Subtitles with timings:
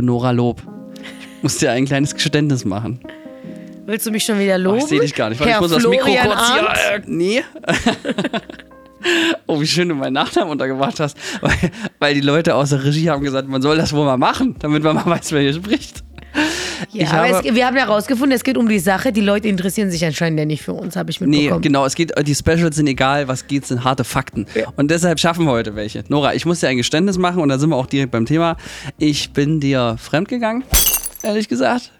[0.00, 0.62] liebe Nora Lob.
[1.36, 3.00] Ich muss dir ein kleines Geständnis machen.
[3.86, 4.78] Willst du mich schon wieder Oh, loben?
[4.78, 5.40] ich sehe dich gar nicht.
[5.40, 6.78] Herr ich muss das Mikro Florian kurz Arndt?
[6.78, 6.94] hier.
[6.94, 7.42] Äh, nee.
[9.46, 11.16] oh, wie schön du meinen Nachnamen untergebracht hast.
[11.40, 11.52] Weil,
[11.98, 14.82] weil die Leute aus der Regie haben gesagt, man soll das wohl mal machen, damit
[14.82, 16.02] man mal weiß, wer hier spricht.
[16.92, 19.12] Ja, Ich aber habe- es, wir haben ja herausgefunden, es geht um die Sache.
[19.12, 21.62] Die Leute interessieren sich anscheinend ja nicht für uns, habe ich Nee, mitbekommen.
[21.62, 24.46] genau, es geht, die Specials sind egal, was geht, sind harte Fakten.
[24.76, 26.04] Und deshalb schaffen wir heute welche.
[26.08, 28.56] Nora, ich muss dir ein Geständnis machen und da sind wir auch direkt beim Thema.
[28.98, 30.64] Ich bin dir fremdgegangen,
[31.22, 31.92] ehrlich gesagt.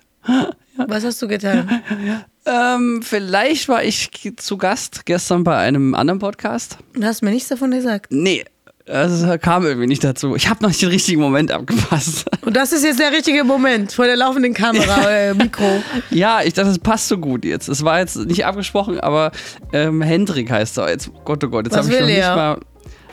[0.86, 1.82] Was hast du getan?
[2.46, 4.08] Ähm, vielleicht war ich
[4.38, 6.78] zu Gast gestern bei einem anderen Podcast.
[6.94, 8.06] Du hast mir nichts davon gesagt.
[8.10, 8.44] Nee,
[8.90, 10.34] das kam irgendwie nicht dazu.
[10.34, 12.26] Ich habe noch nicht den richtigen Moment abgepasst.
[12.44, 15.82] Und das ist jetzt der richtige Moment vor der laufenden Kamera, äh, Mikro.
[16.10, 17.68] Ja, ich dachte, es passt so gut jetzt.
[17.68, 19.30] Es war jetzt nicht abgesprochen, aber
[19.72, 21.10] ähm, Hendrik heißt er jetzt.
[21.24, 22.36] Gott, oh Gott, jetzt habe ich noch nicht er?
[22.36, 22.58] mal.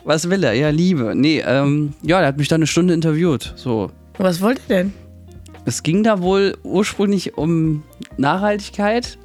[0.03, 0.53] Was will er?
[0.53, 1.13] Ja, Liebe.
[1.15, 3.53] Nee, ähm, ja, der hat mich dann eine Stunde interviewt.
[3.55, 3.91] So.
[4.17, 4.93] Was wollt ihr denn?
[5.65, 7.83] Es ging da wohl ursprünglich um
[8.15, 9.17] Nachhaltigkeit,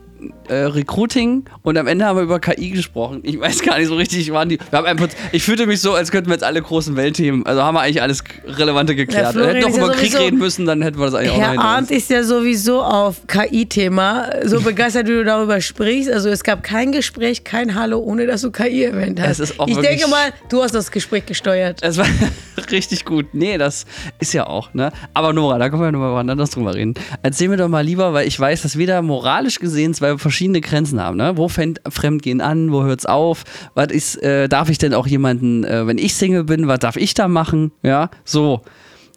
[0.48, 3.20] äh, Recruiting und am Ende haben wir über KI gesprochen.
[3.22, 4.58] Ich weiß gar nicht so richtig, waren die.
[4.70, 7.44] Wir haben einfach, ich fühlte mich so, als könnten wir jetzt alle großen Weltthemen.
[7.46, 9.34] Also haben wir eigentlich alles Relevante geklärt.
[9.34, 11.38] wir hätten noch ist ja über Krieg reden müssen, dann hätten wir das eigentlich auch
[11.38, 11.60] noch Herr.
[11.60, 16.10] Arndt ist ja sowieso auf KI-Thema so begeistert, wie du darüber sprichst.
[16.10, 19.40] Also es gab kein Gespräch, kein Hallo, ohne dass du KI erwähnt hast.
[19.40, 21.78] Ich denke mal, du hast das Gespräch gesteuert.
[21.82, 22.06] Es war
[22.70, 23.26] richtig gut.
[23.32, 23.86] Nee, das
[24.18, 24.92] ist ja auch, ne?
[25.14, 26.94] Aber Nora, da können wir nochmal anders drüber reden.
[27.22, 30.60] Erzähl mir doch mal lieber, weil ich weiß, dass wir da moralisch gesehen zwei verschiedene
[30.60, 31.36] Grenzen haben, ne?
[31.36, 32.72] Wo fängt Fremdgehen an?
[32.72, 33.44] Wo hört's auf?
[33.74, 36.96] Was ist, äh, darf ich denn auch jemanden, äh, wenn ich Single bin, was darf
[36.96, 37.72] ich da machen?
[37.82, 38.62] Ja, so.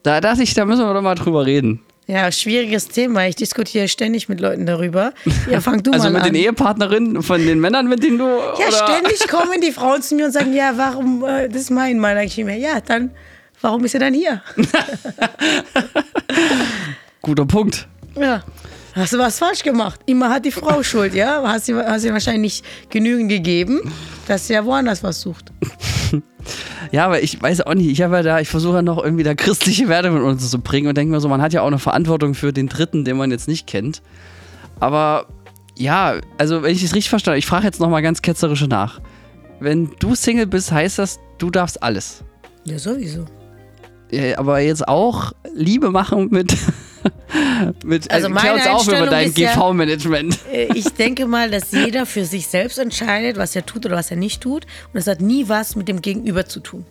[0.04, 1.82] Da dachte ich, da müssen wir doch mal drüber reden.
[2.08, 3.28] Ja, schwieriges Thema.
[3.28, 5.12] Ich diskutiere ständig mit Leuten darüber.
[5.50, 6.28] Ja, fang du Also mal mit an.
[6.34, 8.26] den Ehepartnerinnen von den Männern, mit denen du.
[8.26, 8.72] ja, oder?
[8.72, 12.16] ständig kommen die Frauen zu mir und sagen, ja, warum, äh, das ist mein Mann.
[12.16, 13.10] Sag ich mir, ja, dann,
[13.62, 14.44] warum ist er dann hier?
[17.22, 17.88] Guter Punkt.
[18.16, 18.44] Ja.
[18.96, 20.00] Hast du was falsch gemacht?
[20.06, 21.44] Immer hat die Frau Schuld, ja?
[21.46, 23.92] Hast du hast ihr wahrscheinlich nicht genügend gegeben,
[24.28, 25.52] dass sie ja woanders was sucht.
[26.92, 29.24] Ja, aber ich weiß auch nicht, ich habe ja da, ich versuche ja noch irgendwie
[29.24, 31.68] da christliche Werte mit uns zu bringen und denke mir so, man hat ja auch
[31.68, 34.02] eine Verantwortung für den Dritten, den man jetzt nicht kennt.
[34.80, 35.26] Aber
[35.78, 39.02] ja, also wenn ich es richtig verstanden habe, ich frage jetzt nochmal ganz ketzerische nach.
[39.60, 42.24] Wenn du Single bist, heißt das, du darfst alles.
[42.66, 43.26] Ja, sowieso.
[44.12, 46.56] Ja, Aber jetzt auch Liebe machen mit.
[47.84, 50.40] mit Also uns meine auf über dein ist ja- GV-Management.
[50.52, 54.12] Äh, Ich denke mal, dass jeder für sich selbst entscheidet, was er tut oder was
[54.12, 54.66] er nicht tut.
[54.94, 56.86] Und es hat nie was mit dem Gegenüber zu tun.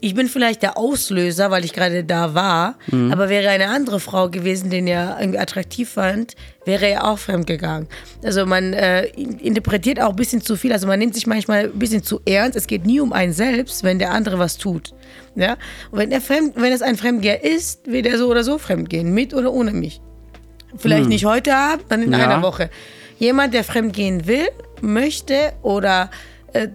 [0.00, 3.12] Ich bin vielleicht der Auslöser, weil ich gerade da war, Mhm.
[3.12, 6.34] aber wäre eine andere Frau gewesen, den er irgendwie attraktiv fand,
[6.66, 7.88] wäre er auch fremdgegangen.
[8.22, 11.64] Also man äh, in- interpretiert auch ein bisschen zu viel, also man nimmt sich manchmal
[11.64, 12.56] ein bisschen zu ernst.
[12.56, 14.92] Es geht nie um einen selbst, wenn der andere was tut.
[15.34, 15.56] Ja?
[15.90, 19.12] Und wenn, er fremd, wenn es ein Fremdgeher ist, wird er so oder so fremdgehen,
[19.14, 20.00] mit oder ohne mich.
[20.76, 22.18] Vielleicht nicht heute Abend, dann in Ja.
[22.18, 22.68] einer Woche.
[23.18, 24.46] Jemand, der fremdgehen will,
[24.82, 26.10] möchte oder
[26.52, 26.68] äh,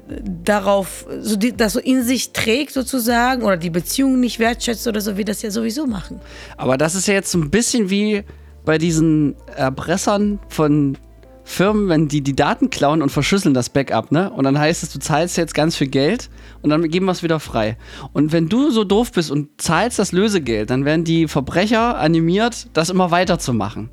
[0.44, 5.02] darauf, so die, das so in sich trägt sozusagen oder die Beziehung nicht wertschätzt oder
[5.02, 6.20] so, wird das ja sowieso machen.
[6.58, 8.24] Aber das ist ja jetzt so ein bisschen wie
[8.66, 10.98] bei diesen Erpressern von
[11.44, 14.30] Firmen, wenn die die Daten klauen und verschlüsseln das Backup, ne?
[14.30, 16.30] Und dann heißt es, du zahlst jetzt ganz viel Geld
[16.62, 17.78] und dann geben wir es wieder frei.
[18.14, 22.68] Und wenn du so doof bist und zahlst das Lösegeld, dann werden die Verbrecher animiert,
[22.74, 23.90] das immer weiterzumachen.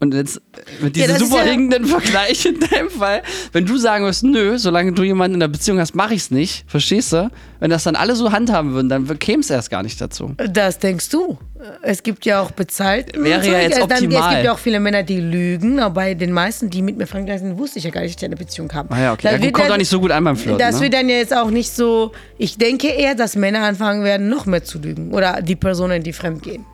[0.00, 0.40] Und jetzt äh,
[0.84, 3.22] mit Ja, diesem ist super ja- hinkenden Vergleich in deinem Fall,
[3.52, 6.30] wenn du sagen wirst, nö, solange du jemanden in der Beziehung hast, mache ich es
[6.30, 7.30] nicht, verstehst du?
[7.58, 10.34] Wenn das dann alle so handhaben würden, dann käme es erst gar nicht dazu.
[10.52, 11.36] Das denkst du.
[11.82, 13.16] Es gibt ja auch bezahlt.
[13.20, 14.30] Wäre ja jetzt Dann, es optimal.
[14.34, 17.58] gibt ja auch viele Männer, die lügen, aber bei den meisten, die mit mir sind,
[17.58, 18.88] wusste ich ja gar nicht, dass die eine Beziehung haben.
[18.92, 19.26] Ah ja, okay.
[19.32, 20.82] Ja, gut, kommt dann- auch nicht so gut an beim Flirten, Das ne?
[20.82, 22.12] wird dann ja jetzt auch nicht so.
[22.38, 25.12] Ich denke eher, dass Männer anfangen werden, noch mehr zu lügen.
[25.12, 26.64] Oder die Personen, die fremdgehen.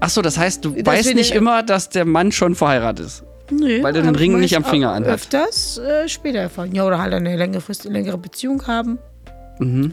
[0.00, 3.24] Ach so, das heißt, du Das weißt nicht immer, dass der Mann schon verheiratet ist.
[3.50, 5.12] Nö, Weil der den Ring nicht am Finger anhat.
[5.14, 6.74] Öfters äh, später erfahren.
[6.74, 8.98] Ja, oder halt eine längere, Frist, längere Beziehung haben.
[9.58, 9.92] Mhm.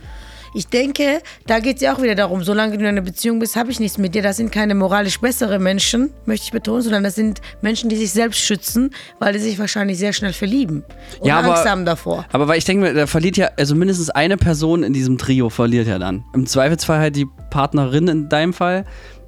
[0.53, 3.55] Ich denke, da geht es ja auch wieder darum, solange du in einer Beziehung bist,
[3.55, 4.21] habe ich nichts mit dir.
[4.21, 8.11] Das sind keine moralisch bessere Menschen, möchte ich betonen, sondern das sind Menschen, die sich
[8.11, 8.89] selbst schützen,
[9.19, 10.83] weil die sich wahrscheinlich sehr schnell verlieben
[11.21, 12.25] und Ja, aber- Angst haben davor.
[12.33, 15.49] Aber weil ich denke mir, da verliert ja, also mindestens eine Person in diesem Trio
[15.49, 16.25] verliert ja dann.
[16.33, 18.83] Im Zweifelsfall halt die Partnerin in deinem Fall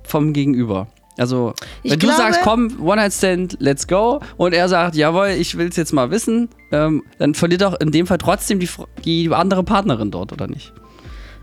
[0.07, 0.87] vom Gegenüber.
[1.17, 1.53] Also,
[1.83, 5.67] Ich wenn du glaube- sagst, komm, One-Night-Stand, let's go, und er sagt, jawohl, ich will
[5.69, 8.67] es jetzt mal wissen, ähm, dann verliert doch in dem Fall trotzdem die,
[9.05, 10.73] die andere Partnerin dort, oder nicht?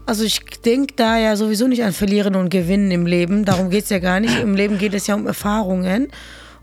[0.07, 3.45] Also ich denke da ja sowieso nicht an Verlieren und Gewinnen im Leben.
[3.45, 4.41] Darum geht es ja gar nicht.
[4.41, 6.09] Im Leben geht es ja um Erfahrungen.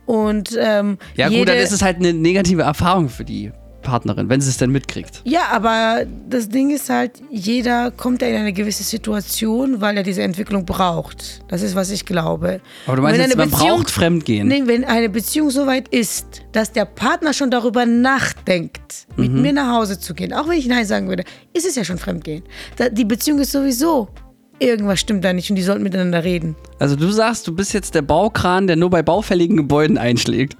[0.06, 3.52] Und ähm, Ja, gut, dann ist es halt eine negative Erfahrung für die
[3.88, 5.22] Partnerin, wenn sie es denn mitkriegt.
[5.24, 10.04] Ja, aber das Ding ist halt, jeder kommt ja in eine gewisse Situation, weil er
[10.04, 11.42] diese Entwicklung braucht.
[11.48, 12.60] Das ist, was ich glaube.
[12.86, 14.48] Aber du meinst, Wenn jetzt, eine man Beziehung- braucht Fremdgehen.
[14.48, 19.42] Nee, wenn eine Beziehung so weit ist, dass der Partner schon darüber nachdenkt, mit Mhm.
[19.42, 21.24] mir nach Hause zu gehen, auch wenn ich Nein sagen würde,
[21.54, 22.44] ist es ja schon Fremdgehen.
[22.92, 24.10] Die Beziehung ist sowieso,
[24.60, 26.56] irgendwas stimmt da nicht und die sollten miteinander reden.
[26.80, 30.58] Also du sagst, du bist jetzt der Baukran, der nur bei baufälligen Gebäuden einschlägt.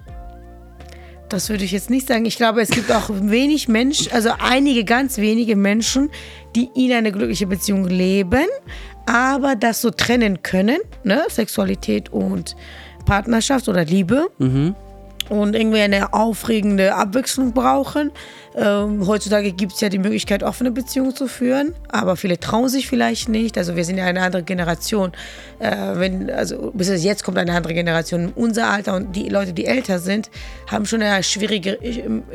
[1.28, 2.24] Das würde ich jetzt nicht sagen.
[2.24, 6.10] Ich glaube, es gibt auch wenig Menschen, also einige ganz wenige Menschen,
[6.56, 8.46] die in eine glückliche Beziehung leben,
[9.06, 11.22] aber das so trennen können, ne?
[11.28, 12.56] Sexualität und
[13.04, 14.28] Partnerschaft oder Liebe.
[15.28, 18.10] Und irgendwie eine aufregende Abwechslung brauchen.
[18.56, 22.88] Ähm, heutzutage gibt es ja die Möglichkeit, offene Beziehungen zu führen, aber viele trauen sich
[22.88, 23.56] vielleicht nicht.
[23.56, 25.12] Also wir sind ja eine andere Generation.
[25.58, 28.32] Äh, wenn, also bis jetzt kommt eine andere Generation.
[28.34, 30.30] Unser Alter und die Leute, die älter sind,
[30.66, 31.78] haben schon schwierige,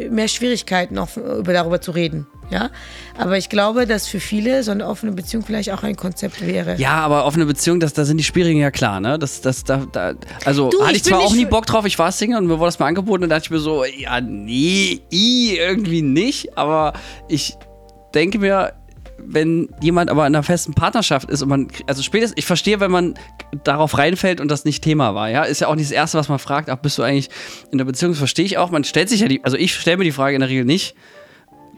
[0.09, 2.27] mehr Schwierigkeiten, auch über darüber zu reden.
[2.53, 2.69] Ja?
[3.17, 6.75] Aber ich glaube, dass für viele so eine offene Beziehung vielleicht auch ein Konzept wäre.
[6.77, 9.17] Ja, aber offene Beziehung, das, da sind die Schwierigen ja klar, ne?
[9.17, 10.13] Das, das, da, da,
[10.45, 12.59] also Du, hatte ich ich zwar auch nie Bock drauf, ich war Single und mir
[12.59, 16.93] wurde das mal angeboten und da dachte ich mir so, ja, nee, irgendwie nicht, aber
[17.27, 17.57] ich
[18.13, 18.73] denke mir,
[19.17, 22.91] wenn jemand aber in einer festen Partnerschaft ist und man, also spätestens, ich verstehe, wenn
[22.91, 23.15] man
[23.63, 26.29] darauf reinfällt und das nicht Thema war, ja, ist ja auch nicht das Erste, was
[26.29, 27.29] man fragt, ach, bist du eigentlich
[27.71, 29.97] in der Beziehung, das verstehe ich auch, man stellt sich ja die, also ich stelle
[29.97, 30.95] mir die Frage in der Regel nicht,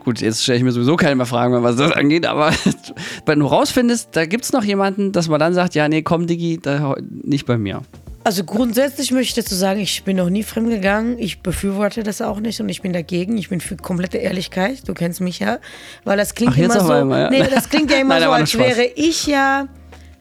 [0.05, 2.53] Gut, jetzt stelle ich mir sowieso keine mehr Fragen mehr, was das angeht, aber
[3.25, 6.27] wenn du rausfindest, da gibt es noch jemanden, dass man dann sagt, ja, nee, komm,
[6.27, 7.81] Digi, da, nicht bei mir.
[8.23, 11.19] Also grundsätzlich möchte ich dazu sagen, ich bin noch nie fremdgegangen.
[11.19, 13.37] Ich befürworte das auch nicht und ich bin dagegen.
[13.37, 14.87] Ich bin für komplette Ehrlichkeit.
[14.87, 15.59] Du kennst mich ja.
[16.05, 16.91] Weil das klingt Ach, immer so.
[16.91, 17.29] einmal, ja.
[17.29, 19.67] Nee, das klingt ja immer Nein, so, als wäre ich ja.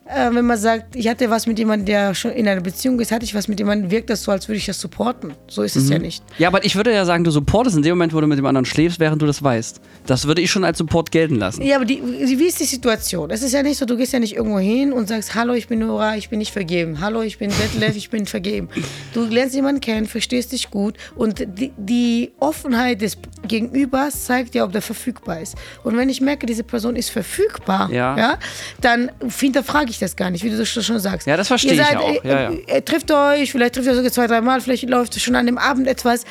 [0.06, 3.10] Äh, wenn man sagt, ich hatte was mit jemandem, der schon in einer Beziehung ist,
[3.10, 5.32] hatte ich was mit jemandem, wirkt das so, als würde ich das supporten.
[5.48, 5.82] So ist Mhm.
[5.82, 6.22] es ja nicht.
[6.36, 8.44] Ja, aber ich würde ja sagen, du supportest in dem Moment, wo du mit dem
[8.44, 9.80] anderen schläfst, während du das weißt.
[10.06, 11.62] Das würde ich schon als Support gelten lassen.
[11.62, 13.30] Ja, aber die, wie ist die Situation?
[13.30, 15.68] Es ist ja nicht so, du gehst ja nicht irgendwo hin und sagst, hallo, ich
[15.68, 17.00] bin Nora, ich bin nicht vergeben.
[17.00, 18.68] Hallo, ich bin Detlef, ich bin vergeben.
[19.14, 23.16] Du lernst jemanden kennen, verstehst dich gut und die, die Offenheit des
[23.46, 25.54] Gegenübers zeigt ja, ob der verfügbar ist.
[25.84, 28.16] Und wenn ich merke, diese Person ist verfügbar, Ja.
[28.18, 28.38] ja.
[28.80, 31.26] dann hinterfrage ich das gar nicht, wie du das schon sagst.
[31.26, 32.24] Ja, das verstehe ich seid, ja auch.
[32.24, 32.50] Ja, ja.
[32.50, 35.58] Äh, äh, trifft euch, vielleicht trifft ihr sogar zwei, dreimal, vielleicht läuft schon an dem
[35.58, 36.24] Abend etwas.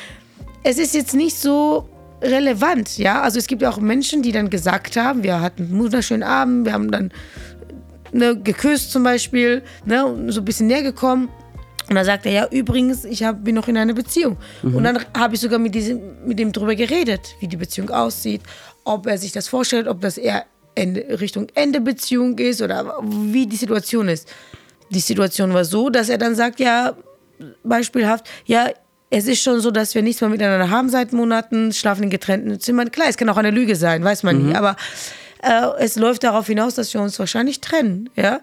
[0.64, 1.90] Es ist jetzt nicht so
[2.22, 3.22] relevant, ja.
[3.22, 6.66] Also es gibt ja auch Menschen, die dann gesagt haben, wir hatten einen wunderschönen Abend,
[6.66, 7.12] wir haben dann
[8.12, 11.30] ne, geküsst zum Beispiel, ne, und so ein bisschen näher gekommen.
[11.90, 14.38] Und dann sagt er, ja, übrigens, ich hab, bin noch in einer Beziehung.
[14.64, 18.42] Und dann habe ich sogar mit, diesem, mit dem drüber geredet, wie die Beziehung aussieht,
[18.86, 20.46] ob er sich das vorstellt, ob das eher
[20.76, 24.28] Ende, Richtung Ende Beziehung ist oder wie die Situation ist.
[24.90, 26.96] Die Situation war so, dass er dann sagt, ja,
[27.64, 28.70] beispielhaft, ja,
[29.10, 32.60] es ist schon so, dass wir nichts mehr miteinander haben seit Monaten, schlafen in getrennten
[32.60, 32.92] Zimmern.
[32.92, 34.76] Klar, es kann auch eine Lüge sein, weiß man nie, aber
[35.44, 38.40] äh, es läuft darauf hinaus, dass wir uns wahrscheinlich trennen, ja.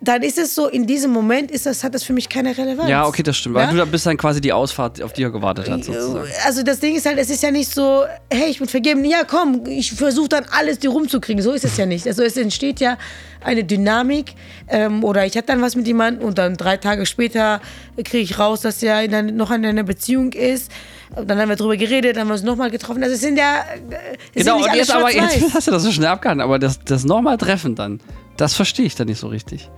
[0.00, 2.90] Dann ist es so, in diesem Moment ist das, hat das für mich keine Relevanz.
[2.90, 3.54] Ja, okay, das stimmt.
[3.54, 3.70] Weil Ja?
[3.70, 6.28] du da bist dann quasi die Ausfahrt, auf die er gewartet hat, sozusagen.
[6.44, 9.22] Also das Ding ist halt, es ist ja nicht so, hey, ich bin vergeben, ja
[9.26, 11.42] komm, ich versuche dann alles dir rumzukriegen.
[11.42, 12.06] So ist es ja nicht.
[12.06, 12.98] Also es entsteht ja
[13.42, 14.34] eine Dynamik
[14.68, 17.62] ähm, oder ich hatte dann was mit jemandem und dann drei Tage später
[18.04, 20.70] kriege ich raus, dass er in einer, noch in einer Beziehung ist.
[21.16, 23.02] Und dann haben wir drüber geredet, dann haben wir uns nochmal getroffen.
[23.02, 23.58] Also es sind ja
[23.90, 26.44] äh, es Genau, sind nicht und jetzt aber, jetzt hast du das so schnell abgehandelt,
[26.44, 28.00] aber das, das nochmal treffen dann,
[28.36, 29.70] das verstehe ich dann nicht so richtig.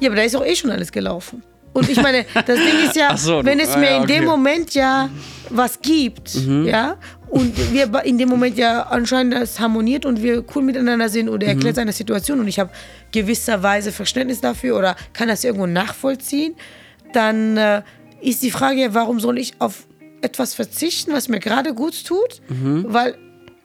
[0.00, 1.42] Ja, aber da ist auch eh schon alles gelaufen.
[1.72, 4.16] Und ich meine, das Ding ist ja, so, wenn es ah, mir ja, in dem
[4.24, 4.26] okay.
[4.26, 5.10] Moment ja
[5.50, 6.64] was gibt, Mhm.
[6.66, 6.96] ja,
[7.28, 11.42] und wir in dem Moment ja anscheinend das harmoniert und wir cool miteinander sind und
[11.42, 11.56] er Mhm.
[11.58, 12.70] erklärt seine Situation und ich habe
[13.12, 16.54] gewisserweise Verständnis dafür oder kann das irgendwo nachvollziehen,
[17.12, 17.82] dann äh,
[18.22, 19.86] ist die Frage ja, warum soll ich auf
[20.22, 22.86] etwas verzichten, was mir gerade gut tut, Mhm.
[22.88, 23.16] weil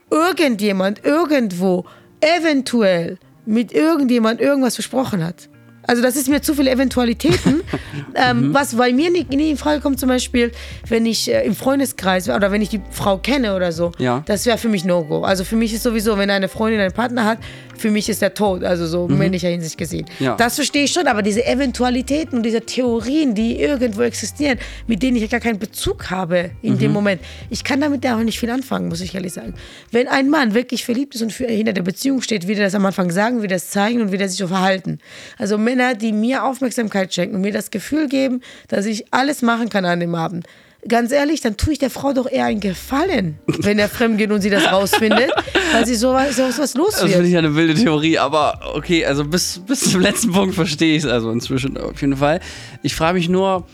[0.09, 1.85] irgendjemand irgendwo
[2.19, 5.49] eventuell mit irgendjemand irgendwas versprochen hat.
[5.87, 7.61] Also das ist mir zu viele Eventualitäten.
[8.15, 10.51] ähm, Was bei mir nicht, nie in Frage kommt, zum Beispiel,
[10.87, 14.21] wenn ich äh, im Freundeskreis oder wenn ich die Frau kenne oder so, Ja.
[14.27, 15.23] das wäre für mich No-Go.
[15.23, 17.39] Also für mich ist sowieso, wenn eine Freundin einen Partner hat,
[17.81, 20.05] für mich ist der tot, also so männlicher Hinsicht gesehen.
[20.19, 20.35] Ja.
[20.35, 25.17] Das verstehe ich schon, aber diese Eventualitäten und diese Theorien, die irgendwo existieren, mit denen
[25.17, 28.49] ich gar keinen Bezug habe in dem Moment, ich kann damit ja auch nicht viel
[28.49, 29.53] anfangen, muss ich ehrlich sagen.
[29.91, 32.75] Wenn ein Mann wirklich verliebt ist und für, hinter der Beziehung steht, wie der das
[32.75, 34.99] am Anfang sagen, wie der das zeigen und wie der sich so verhalten.
[35.37, 39.69] Also Männer, die mir Aufmerksamkeit schenken und mir das Gefühl geben, dass ich alles machen
[39.69, 40.45] kann an dem Abend.
[40.87, 44.31] Ganz ehrlich, dann tue ich der Frau doch eher einen Gefallen, wenn er fremd geht
[44.31, 45.29] und sie das rausfindet,
[45.73, 49.23] weil sie sowas, sowas was los Das finde ich eine wilde Theorie, aber okay, also
[49.23, 52.39] bis, bis zum letzten Punkt verstehe ich es also inzwischen auf jeden Fall.
[52.81, 53.67] Ich frage mich nur,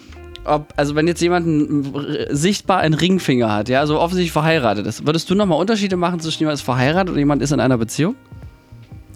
[0.44, 4.86] ob, also wenn jetzt jemand einen, r- sichtbar einen Ringfinger hat, ja, also offensichtlich verheiratet
[4.86, 7.78] ist, würdest du nochmal Unterschiede machen zwischen jemand ist verheiratet und jemand ist in einer
[7.78, 8.16] Beziehung?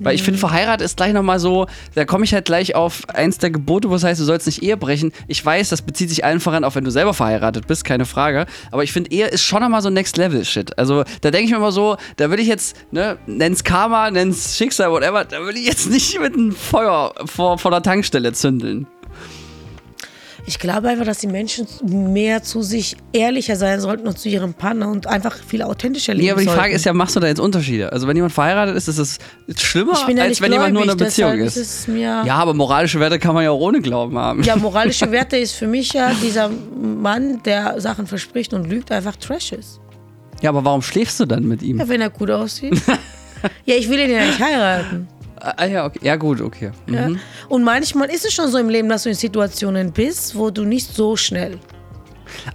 [0.03, 3.37] Weil ich finde, verheiratet ist gleich nochmal so, da komme ich halt gleich auf eins
[3.37, 5.11] der Gebote, wo es heißt, du sollst nicht Ehe brechen.
[5.27, 8.45] Ich weiß, das bezieht sich allen voran, auch wenn du selber verheiratet bist, keine Frage.
[8.71, 10.77] Aber ich finde, Ehe ist schon nochmal so Next-Level-Shit.
[10.77, 14.57] Also da denke ich mir immer so, da will ich jetzt, ne, nenn's Karma, nenn's
[14.57, 18.87] Schicksal, whatever, da will ich jetzt nicht mit einem Feuer vor, vor der Tankstelle zündeln.
[20.45, 21.67] Ich glaube einfach, dass die Menschen
[22.13, 26.25] mehr zu sich ehrlicher sein sollten und zu ihrem Partner und einfach viel authentischer leben
[26.25, 26.59] Nee, aber die sollten.
[26.59, 27.91] Frage ist ja, machst du da jetzt Unterschiede?
[27.91, 29.17] Also wenn jemand verheiratet ist, ist es
[29.55, 31.87] schlimmer, ja als wenn jemand nur in einer gläubig, Beziehung ist.
[31.87, 34.43] mir Ja, aber moralische Werte kann man ja auch ohne Glauben haben.
[34.43, 39.15] Ja, moralische Werte ist für mich ja dieser Mann, der Sachen verspricht und lügt, einfach
[39.15, 39.79] Trash ist.
[40.41, 41.77] Ja, aber warum schläfst du dann mit ihm?
[41.77, 42.81] Ja, wenn er gut aussieht.
[43.65, 45.07] ja, ich will ihn ja nicht heiraten.
[45.41, 45.99] Ah, ja, okay.
[46.03, 46.71] ja, gut, okay.
[46.85, 46.93] Mhm.
[46.93, 47.09] Ja?
[47.49, 50.63] Und manchmal ist es schon so im Leben, dass du in Situationen bist, wo du
[50.63, 51.57] nicht so schnell.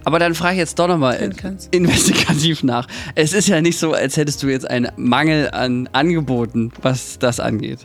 [0.03, 1.31] Aber dann frage ich jetzt doch nochmal
[1.71, 2.87] investigativ nach.
[3.15, 7.39] Es ist ja nicht so, als hättest du jetzt einen Mangel an Angeboten, was das
[7.39, 7.79] angeht.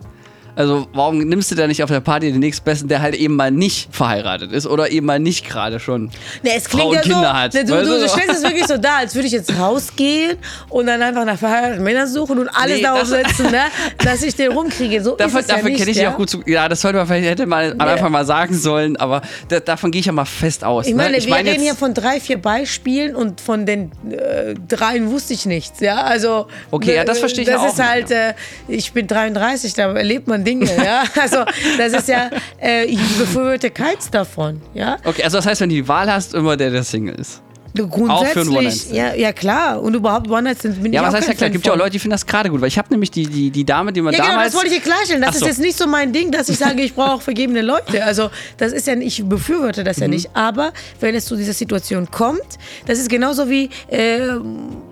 [0.55, 3.51] Also warum nimmst du da nicht auf der Party den nächstbesten, der halt eben mal
[3.51, 6.11] nicht verheiratet ist oder eben mal nicht gerade schon
[6.43, 7.55] Ne, es klingt Frau und ja Kinder so, hat?
[7.55, 8.09] ne, du, Weißt du, du?
[8.09, 10.37] stellst es wirklich so dar, als würde ich jetzt rausgehen
[10.69, 13.63] und dann einfach nach verheirateten Männern suchen und alles Nee, darauf das- setzen, ne,
[14.05, 15.03] dass ich den rumkriege.
[15.03, 16.03] So Dafür, ist es dafür kenne ich ja?
[16.05, 16.43] dich auch gut zu.
[16.47, 17.89] Ja, das sollte man vielleicht hätte man am.
[17.89, 20.87] Anfang mal sagen sollen, aber da, davon gehe ich ja mal fest aus.
[20.87, 21.25] Ich meine, ne?
[21.25, 25.47] wir reden jetzt- hier von drei, vier Beispielen und von den äh, dreien wusste ich
[25.47, 25.81] nichts.
[25.81, 26.47] Ja, also.
[26.71, 28.35] Okay, ja, das verstehe ich Das ja ist auch halt, äh,
[28.69, 30.71] ich bin 33, da erlebt man Dinge.
[30.85, 31.45] ja, also
[31.79, 32.31] das ist ja,
[32.61, 34.61] äh, ich befürworte keins davon.
[34.75, 37.43] Ja, Okay, also das heißt, wenn du die Wahl hast, immer der, der Single ist.
[37.73, 38.49] Auch für einen grundsätzlich.
[38.49, 38.95] One-Night-Stand.
[38.95, 39.81] Ja, ja, klar.
[39.83, 41.77] Und überhaupt One-Night-Stand bin Ja, ich was heißt ja klar, Fan gibt ja auch.
[41.79, 44.03] Leute, die finden das gerade gut, weil ich habe nämlich die, die, die Dame, die
[44.03, 44.53] man Ja, genau, damals.
[44.53, 45.23] das wollte ich hier klarstellen.
[45.23, 45.47] Das Ach ist so.
[45.47, 48.05] jetzt nicht so mein Ding, dass ich sage, ich brauche vergebene Leute.
[48.05, 50.15] Also, das ist ja, ich befürworte das ja Mhm.
[50.15, 50.31] nicht.
[50.35, 52.43] Aber wenn es zu dieser Situation kommt,
[52.87, 54.19] das ist genauso wie, äh,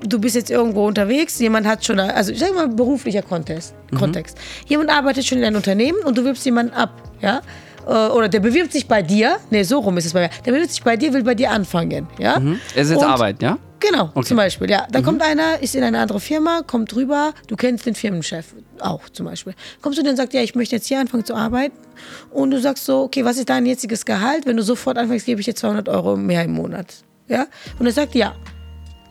[0.07, 3.99] du bist jetzt irgendwo unterwegs, jemand hat schon, also ich sage mal beruflicher Kontext, Mhm.
[3.99, 4.39] Kontext.
[4.67, 7.43] Jemand arbeitet schon in einem Unternehmen und du wirbst jemanden ab, ja?
[7.87, 10.31] Äh, Oder der bewirbt sich bei dir, nee, so rum ist es bei mir.
[10.45, 12.41] Der bewirbt sich bei dir, will bei dir anfangen, ja?
[12.75, 13.59] Es ist jetzt Arbeit, ja?
[13.81, 14.29] Genau, Okay.
[14.29, 14.69] zum Beispiel.
[14.71, 18.55] Ja, da kommt einer, ist in eine andere Firma, kommt rüber, du kennst den Firmenchef
[18.79, 19.55] auch zum Beispiel.
[19.81, 21.77] Kommst du dann und sagst, ja, ich möchte jetzt hier anfangen zu arbeiten
[22.31, 24.45] und du sagst so, okay, was ist dein jetziges Gehalt?
[24.45, 26.95] Wenn du sofort anfängst, gebe ich dir 200 Euro mehr im Monat.
[27.29, 27.47] Ja?
[27.79, 28.35] Und er sagt, ja.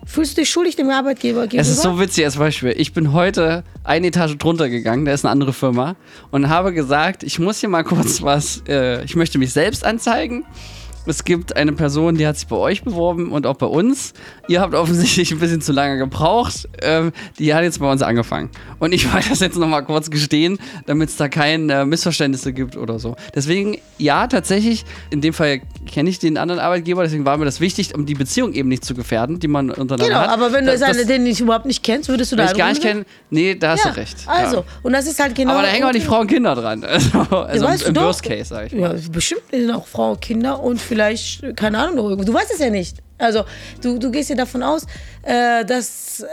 [0.10, 1.62] Fühlst du dich schuldig dem Arbeitgeber gegenüber?
[1.62, 2.74] Es ist so witzig als Beispiel.
[2.75, 5.98] Ich bin heute eine Etage drunter gegangen, da ist eine andere Firma,
[6.32, 10.46] und habe gesagt, ich muss hier mal kurz was, äh, ich möchte mich selbst anzeigen.
[11.06, 14.13] Es gibt eine Person, die hat sich bei euch beworben und auch bei uns.
[14.48, 16.68] Ihr habt offensichtlich ein bisschen zu lange gebraucht.
[16.82, 18.50] Ähm, die hat jetzt bei uns angefangen.
[18.79, 22.77] Und ich wollte das jetzt nochmal kurz gestehen, damit es da keine äh, Missverständnisse gibt
[22.77, 23.15] oder so.
[23.34, 27.60] Deswegen, ja, tatsächlich, in dem Fall kenne ich den anderen Arbeitgeber, deswegen war mir das
[27.60, 30.29] wichtig, um die Beziehung eben nicht zu gefährden, die man untereinander Genau, hat.
[30.29, 32.58] aber wenn du es das- den nicht, überhaupt nicht kennst, würdest du da wenn ich
[32.58, 34.18] gar nicht kenne, nee, da hast Ja, du recht.
[34.27, 34.63] also, Ja.
[34.84, 35.53] und das ist halt genau.
[35.53, 36.86] Aber da hängen auch die Frauen und Kinder dran.
[37.29, 38.01] Also, also im, im.
[38.01, 38.74] Worst Case, sag ich.
[38.74, 42.25] Ja, bestimmt sind auch Frauen, Kinder und vielleicht, keine Ahnung.
[42.25, 42.98] Du weißt es ja nicht.
[43.17, 43.46] Also,
[43.81, 44.86] du, du gehst ja davon aus,
[45.24, 46.25] äh, dass äh,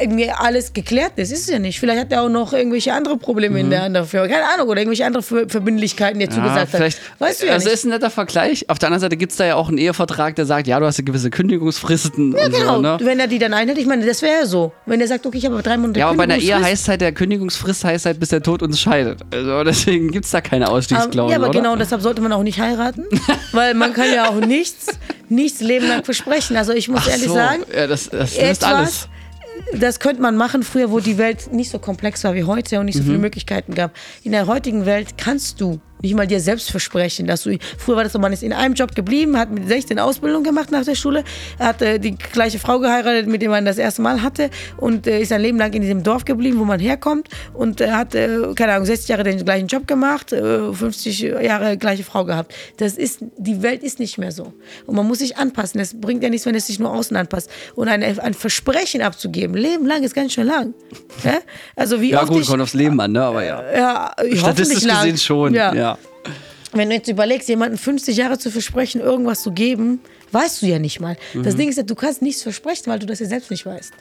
[0.00, 1.32] irgendwie alles geklärt ist.
[1.32, 1.78] Ist es ja nicht.
[1.80, 4.28] Vielleicht hat er auch noch irgendwelche andere Probleme in der anderen Firma.
[4.28, 4.68] Keine Ahnung.
[4.68, 6.68] Oder irgendwelche andere Ver- Verbindlichkeiten, die er Ja, zugesagt hat.
[6.70, 7.74] vielleicht, Weißt du ja also nicht.
[7.74, 8.68] ist ein netter Vergleich.
[8.68, 10.86] Auf der anderen Seite gibt es da ja auch einen Ehevertrag, der sagt, ja, du
[10.86, 12.76] hast ja gewisse Kündigungsfristen ja, genau.
[12.76, 12.98] so, ne?
[13.00, 14.72] Wenn er die dann einhält, ich meine, das wäre ja so.
[14.86, 17.00] Wenn er sagt, okay, ich habe drei Monate Ja, aber bei einer Ehe heißt halt,
[17.00, 19.20] der Kündigungsfrist heißt halt, bis der Tod uns scheidet.
[19.32, 21.58] Also deswegen gibt es da keine Ausstiegsklausel, Ja, aber oder?
[21.60, 23.04] genau deshalb sollte man auch nicht heiraten,
[23.52, 24.86] weil man kann ja auch nichts,
[25.28, 26.56] nichts Leben lang versprechen.
[26.56, 29.08] Also ich muss Ach ehrlich so, sagen, ja, das, das löst alles.
[29.74, 32.86] Das könnte man machen früher, wo die Welt nicht so komplex war wie heute und
[32.86, 33.06] nicht so Mhm.
[33.06, 33.92] viele Möglichkeiten gab.
[34.22, 37.56] In der heutigen Welt kannst du nicht mal dir selbst versprechen, dass du.
[37.78, 40.70] Früher war das so, man ist in einem Job geblieben, hat mit 16 Ausbildung gemacht
[40.70, 41.24] nach der Schule,
[41.58, 45.20] hat äh, die gleiche Frau geheiratet, mit der man das erste Mal hatte und äh,
[45.20, 48.38] ist ein Leben lang in diesem Dorf geblieben, wo man herkommt und äh, hat, äh,
[48.54, 52.54] keine Ahnung, 60 Jahre den gleichen Job gemacht, äh, 50 Jahre gleiche Frau gehabt.
[52.76, 54.52] Das ist, die Welt ist nicht mehr so.
[54.86, 55.80] Und man muss sich anpassen.
[55.80, 57.50] Es bringt ja nichts, wenn es sich nur außen anpasst.
[57.74, 60.74] Und ein, ein Versprechen abzugeben, Leben lang ist ganz schön lang.
[61.24, 61.38] Ja?
[61.74, 63.22] Also wie Ja oft gut, ich, kommt aufs Leben an, ne?
[63.22, 63.62] Aber ja.
[63.76, 64.96] ja, Statistisch lang.
[65.02, 65.54] gesehen schon.
[65.54, 65.74] Ja.
[65.74, 65.85] Ja.
[66.76, 70.00] Wenn du jetzt überlegst, jemanden 50 Jahre zu versprechen, irgendwas zu geben,
[70.32, 71.16] weißt du ja nicht mal.
[71.34, 71.58] Das Mhm.
[71.58, 73.92] Ding ist, ja, du kannst nichts versprechen, weil du das ja selbst nicht weißt.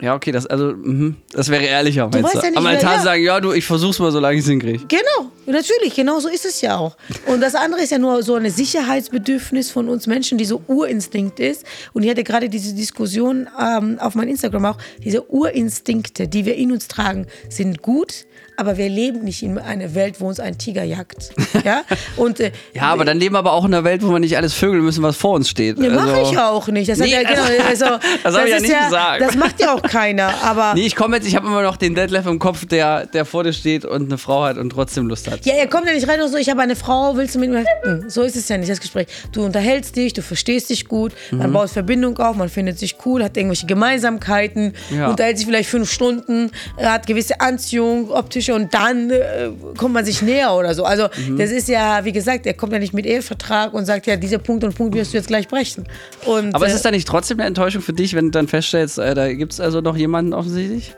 [0.00, 3.02] Ja, okay, das, also, mhm, das wäre ehrlicher, meinst weißt ja nicht, Am Altar ja.
[3.02, 4.84] sagen, ja, du, ich versuch's mal, solange ich es hinkriege.
[4.86, 6.96] Genau, natürlich, genau so ist es ja auch.
[7.26, 11.40] Und das andere ist ja nur so ein Sicherheitsbedürfnis von uns Menschen, die so Urinstinkt
[11.40, 11.64] ist.
[11.94, 16.54] Und ich hatte gerade diese Diskussion ähm, auf meinem Instagram auch, diese Urinstinkte, die wir
[16.54, 18.26] in uns tragen, sind gut,
[18.58, 21.30] aber wir leben nicht in einer Welt, wo uns ein Tiger jagt.
[21.64, 21.82] Ja,
[22.16, 24.36] und, äh, ja aber dann leben wir aber auch in einer Welt, wo wir nicht
[24.36, 25.78] alles vögeln müssen, was vor uns steht.
[25.78, 26.88] Ja, mache also, ich auch nicht.
[26.88, 27.84] Das, Nee, ja, genau, also,
[28.22, 29.20] das hab ich ja nicht gesagt.
[29.22, 30.32] Das macht ja auch keiner.
[30.44, 33.24] Aber Nee, ich komme jetzt, ich habe immer noch den Detlef im Kopf, der, der
[33.24, 35.44] vor dir steht und eine Frau hat und trotzdem Lust hat.
[35.46, 37.50] Ja, er kommt ja nicht rein und so, ich habe eine Frau, willst du mit
[37.50, 37.64] mir?
[37.82, 39.08] Hm, So ist es ja nicht, das Gespräch.
[39.32, 41.38] Du unterhältst dich, du verstehst dich gut, Mhm.
[41.38, 45.08] man baut Verbindung auf, man findet sich cool, hat irgendwelche Gemeinsamkeiten, Ja.
[45.08, 46.50] unterhält sich vielleicht fünf Stunden,
[46.80, 48.10] hat gewisse Anziehung,
[48.48, 50.84] optische und dann äh, kommt man sich näher oder so.
[50.84, 51.38] Also Mhm.
[51.38, 54.38] das ist ja, wie gesagt, er kommt ja nicht mit Ehevertrag und sagt ja, dieser
[54.38, 55.86] Punkt und Punkt wirst du jetzt gleich brechen.
[56.26, 58.48] Und, Aber ist äh, es dann nicht trotzdem eine Enttäuschung für dich, wenn du dann
[58.48, 60.94] feststellst, äh, da gibt es also noch jemanden offensichtlich?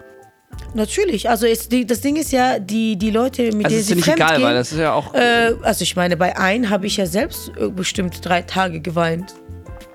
[0.74, 3.86] Natürlich, also ist die, das Ding ist ja, die, die Leute, mit Also denen ist
[3.88, 5.14] sie fremd egal, gehen, weil das ist ja auch.
[5.14, 9.34] Äh, also ich meine, bei einem habe ich ja selbst äh, bestimmt drei Tage geweint,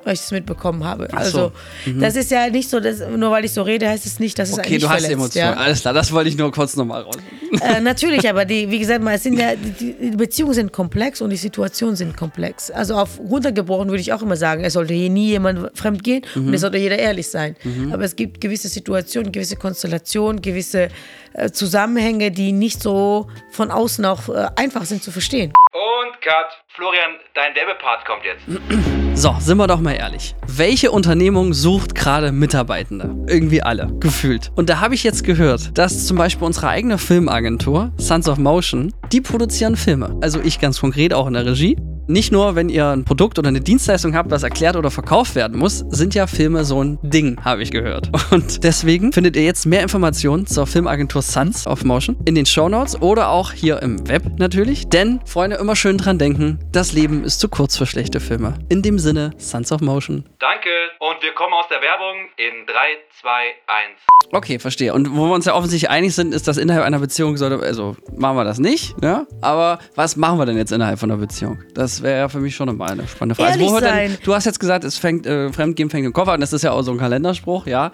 [0.06, 1.08] weil ich es mitbekommen habe.
[1.12, 1.18] So.
[1.18, 1.52] Also
[2.00, 4.50] das ist ja nicht so, dass, nur weil ich so rede, heißt es nicht, dass
[4.50, 5.54] es okay, eigentlich du hast verletzt, Emotionen.
[5.54, 5.58] Ja?
[5.58, 7.18] Alles klar, das wollte ich nur kurz nochmal raus.
[7.62, 11.22] äh, natürlich, aber die, wie gesagt, mal, es sind ja, die, die Beziehungen sind komplex
[11.22, 12.72] und die Situationen sind komplex.
[12.72, 16.22] Also auf runtergebrochen würde ich auch immer sagen, es sollte hier nie jemand fremd gehen
[16.36, 16.48] Mhm.
[16.48, 17.56] und es sollte jeder ehrlich sein.
[17.92, 20.90] Aber es gibt gewisse Situationen, gewisse Konstellationen, gewisse
[21.34, 25.52] äh, Zusammenhänge, die nicht so von außen auch äh, einfach sind zu verstehen.
[25.74, 25.82] Und
[26.26, 26.58] Cut.
[26.70, 28.46] Florian, dein Werbepart kommt jetzt.
[29.18, 30.36] So, sind wir doch mal ehrlich.
[30.46, 33.16] Welche Unternehmung sucht gerade Mitarbeitende?
[33.30, 34.52] Irgendwie alle, gefühlt.
[34.58, 38.94] Und da habe ich jetzt gehört, dass zum Beispiel unsere eigene Filmagentur, Sons of Motion,
[39.14, 40.20] die produzieren Filme.
[40.22, 41.78] Also ich ganz konkret auch in der Regie.
[42.08, 45.58] Nicht nur, wenn ihr ein Produkt oder eine Dienstleistung habt, was erklärt oder verkauft werden
[45.58, 48.12] muss, sind ja Filme so ein Ding, habe ich gehört.
[48.32, 53.02] Und deswegen findet ihr jetzt mehr Informationen zur Filmagentur Sons of Motion in den Shownotes
[53.02, 54.88] oder auch hier im Web natürlich.
[54.88, 58.54] Denn, Freunde, immer schön dran denken, das Leben ist zu kurz für schlechte Filme.
[58.70, 60.26] In dem Sinne, Sons of Motion.
[60.40, 60.70] Danke.
[61.00, 62.74] Und wir kommen aus der Werbung in 3,
[63.22, 64.06] 2, 1.
[64.32, 64.94] Okay, verstehe.
[64.94, 67.96] Und wo wir uns ja offensichtlich einig sind, ist, dass innerhalb einer Beziehung sollte, also
[68.16, 69.26] machen wir das nicht, ja?
[69.42, 71.64] Aber was machen wir denn jetzt innerhalb von einer Beziehung?
[71.74, 73.52] Das wäre ja für mich schon eine spannende Frage.
[73.52, 74.12] Ehrlich wo hört sein.
[74.12, 76.64] Denn, du hast jetzt gesagt, es fängt, äh, Fremdgehen fängt im Koffer an, das ist
[76.64, 77.92] ja auch so ein Kalenderspruch, ja?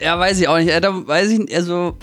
[0.00, 0.68] Ja, weiß ich auch nicht.
[0.70, 1.96] Äh, Da weiß ich, also,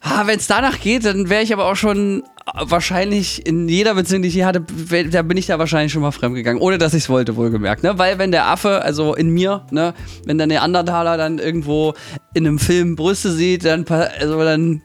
[0.00, 3.94] ah, wenn es danach geht, dann wäre ich aber auch schon äh, wahrscheinlich in jeder
[3.94, 4.64] Beziehung, die ich hier hatte,
[5.10, 7.82] da bin ich da wahrscheinlich schon mal fremdgegangen, ohne dass ich es wollte, wohlgemerkt.
[7.82, 7.98] Ne?
[7.98, 9.94] Weil wenn der Affe, also in mir, ne,
[10.26, 11.94] wenn der Neandertaler dann irgendwo
[12.34, 14.82] in einem Film Brüste sieht, dann, also dann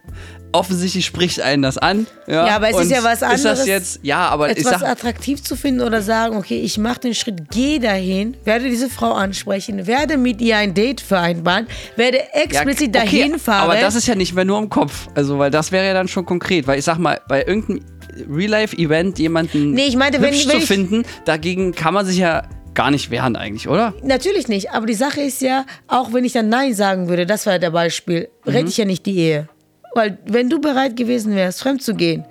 [0.52, 2.08] offensichtlich spricht einen das an.
[2.28, 4.80] Ja, Ja, aber es ist ja was Ist das anderes, jetzt, ja, aber ich etwas
[4.82, 8.90] sag, attraktiv zu finden oder sagen, okay, ich mache den Schritt, gehe dahin, werde diese
[8.90, 13.64] Frau ansprechen, werde mit ihr ein Date vereinbaren, werde Ja, explizit okay, dahin fahren.
[13.70, 15.08] Aber das ist ja nicht mehr nur im Kopf.
[15.16, 16.66] Also, weil das wäre ja dann schon konkret.
[16.68, 17.82] Weil ich sag mal, bei irgendeinem
[18.30, 22.44] Real-Life-Event jemanden Nee, ich meinte, wenn- wenn zu ich- finden, dagegen kann man sich ja
[22.74, 23.94] gar nicht wehren eigentlich, oder?
[24.04, 27.46] Natürlich nicht, aber die Sache ist ja, auch wenn ich dann Nein sagen würde, das
[27.46, 28.52] war ja der Beispiel, Mhm.
[28.52, 29.50] rette ich ja nicht die Ehe.
[29.96, 32.24] Weil wenn du bereit gewesen wärst, fremd zu gehen,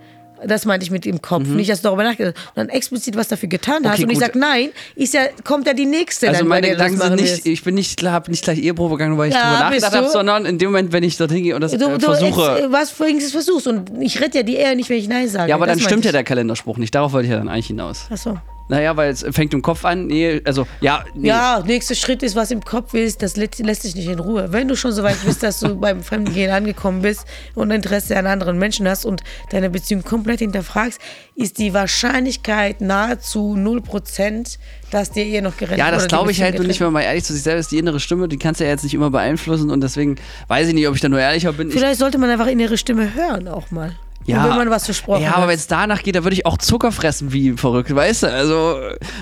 [0.46, 3.16] das meinte ich mit im Kopf, nicht, dass du darüber nachgedacht hast, und dann explizit
[3.16, 3.90] was dafür getan hast Mhm.
[3.90, 4.24] Okay, und ich gut.
[4.26, 7.44] sag Nein, ist ja, kommt ja die nächste Also dann, meine du Gedanken sind nicht,
[7.44, 10.06] ich bin nicht, hab nicht gleich Eheprobe gegangen, weil ich Ja, drüber bist nachgedacht habe,
[10.06, 10.12] du?
[10.12, 12.58] sondern in dem Moment, wenn ich dorthin gehe und das Du, äh, du versuche.
[12.60, 15.48] ex- was wenigstens versuchst und ich rette ja die Ehe nicht, wenn ich Nein sage.
[15.50, 16.12] ja, aber Das dann stimmt ja ich.
[16.12, 16.94] der Kalenderspruch nicht.
[16.94, 18.06] Darauf wollte ich ja dann eigentlich hinaus.
[18.08, 18.38] Achso.
[18.68, 20.06] Naja, weil es fängt im Kopf an.
[20.08, 21.28] Nee, also, ja, nee.
[21.28, 24.52] Ja, nächster Schritt ist, was im Kopf ist, das lä- lässt dich nicht in Ruhe.
[24.52, 28.26] Wenn du schon so weit bist, dass du beim Fremdgehen angekommen bist und Interesse an
[28.26, 31.00] anderen Menschen hast und deine Beziehung komplett hinterfragst,
[31.34, 34.58] ist die Wahrscheinlichkeit nahezu 0%,
[34.90, 36.94] dass dir Ehe noch gerettet Ja, oder das glaube ich halt nur nicht, wenn man
[36.94, 37.70] mal ehrlich zu sich selber ist.
[37.70, 40.16] Die innere Stimme, die kannst du ja jetzt nicht immer beeinflussen und deswegen
[40.48, 41.68] weiß ich nicht, ob ich da nur ehrlicher bin.
[41.68, 43.96] Ich, Vielleicht sollte man einfach innere Stimme hören auch mal.
[44.28, 46.58] Ja, wenn man was versprochen Ja, aber wenn es danach geht, dann würde ich auch
[46.58, 48.32] Zucker fressen wie verrückt, weißt du?
[48.32, 48.78] Also,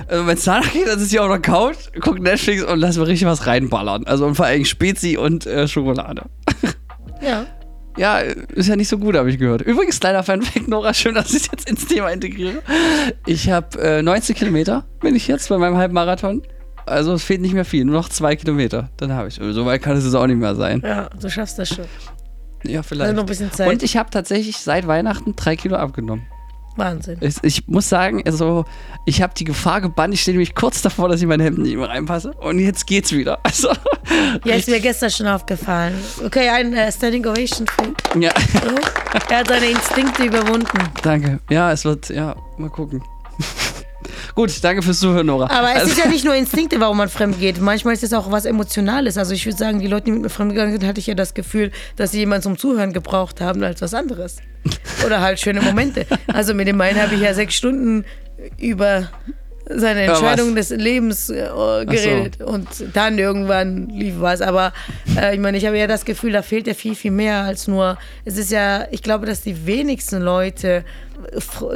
[0.09, 2.97] äh, wenn es danach geht, dann sitze ich auf der Couch, guck Netflix und lass
[2.97, 4.07] mir richtig was reinballern.
[4.07, 6.25] Also und vor allem Spezi und äh, Schokolade.
[7.23, 7.47] Ja.
[7.97, 9.63] Ja, ist ja nicht so gut, habe ich gehört.
[9.63, 12.63] Übrigens, kleiner Fanfact, Nora, schön, dass ich es jetzt ins Thema integriere.
[13.25, 16.43] Ich habe äh, 90 Kilometer, bin ich jetzt bei meinem Halbmarathon.
[16.85, 18.91] Also es fehlt nicht mehr viel, nur noch zwei Kilometer.
[18.99, 19.41] Dann habe ich.
[19.41, 20.83] So weit kann es auch nicht mehr sein.
[20.85, 21.87] Ja, du schaffst das schon.
[22.69, 23.09] Ja, vielleicht.
[23.09, 23.69] Also noch ein bisschen Zeit.
[23.69, 26.27] Und ich habe tatsächlich seit Weihnachten drei Kilo abgenommen.
[26.77, 27.17] Wahnsinn.
[27.21, 28.65] Ich, ich muss sagen, also
[29.07, 30.13] ich habe die Gefahr gebannt.
[30.13, 32.33] Ich stehe nämlich kurz davor, dass ich meine Hemden nicht mehr reinpasse.
[32.33, 33.39] Und jetzt geht's wieder.
[33.47, 33.69] Also,
[34.45, 35.95] Ja, ist mir gestern schon aufgefallen.
[36.25, 38.69] Okay, ein äh, Standing Ovation für ja, so.
[39.31, 40.79] Er hat seine Instinkte überwunden.
[41.03, 41.41] danke.
[41.49, 43.03] Ja, es wird, ja, mal gucken.
[44.35, 45.51] Gut, danke fürs Zuhören, Nora.
[45.51, 47.61] Aber es also, ist ja nicht nur Instinkte, warum man fremd geht.
[47.61, 49.19] Manchmal ist es auch was Emotionales.
[49.19, 51.15] Also ich würde sagen, die Leute, die mit mir fremd gegangen sind, hatte ich ja
[51.15, 54.37] das Gefühl, dass sie jemanden zum Zuhören gebraucht haben als was anderes.
[55.05, 56.07] Oder halt schöne Momente.
[56.27, 58.05] Also mit dem einen habe ich ja sechs Stunden
[58.59, 59.09] über
[59.69, 61.49] seine Entscheidung des Lebens äh,
[61.87, 62.41] geredet.
[62.41, 64.41] Und dann irgendwann lief was.
[64.41, 64.73] Aber
[65.17, 67.67] äh, ich meine, ich habe ja das Gefühl, da fehlt ja viel, viel mehr als
[67.67, 67.99] nur.
[68.25, 70.85] Es ist ja, ich glaube, dass die wenigsten Leute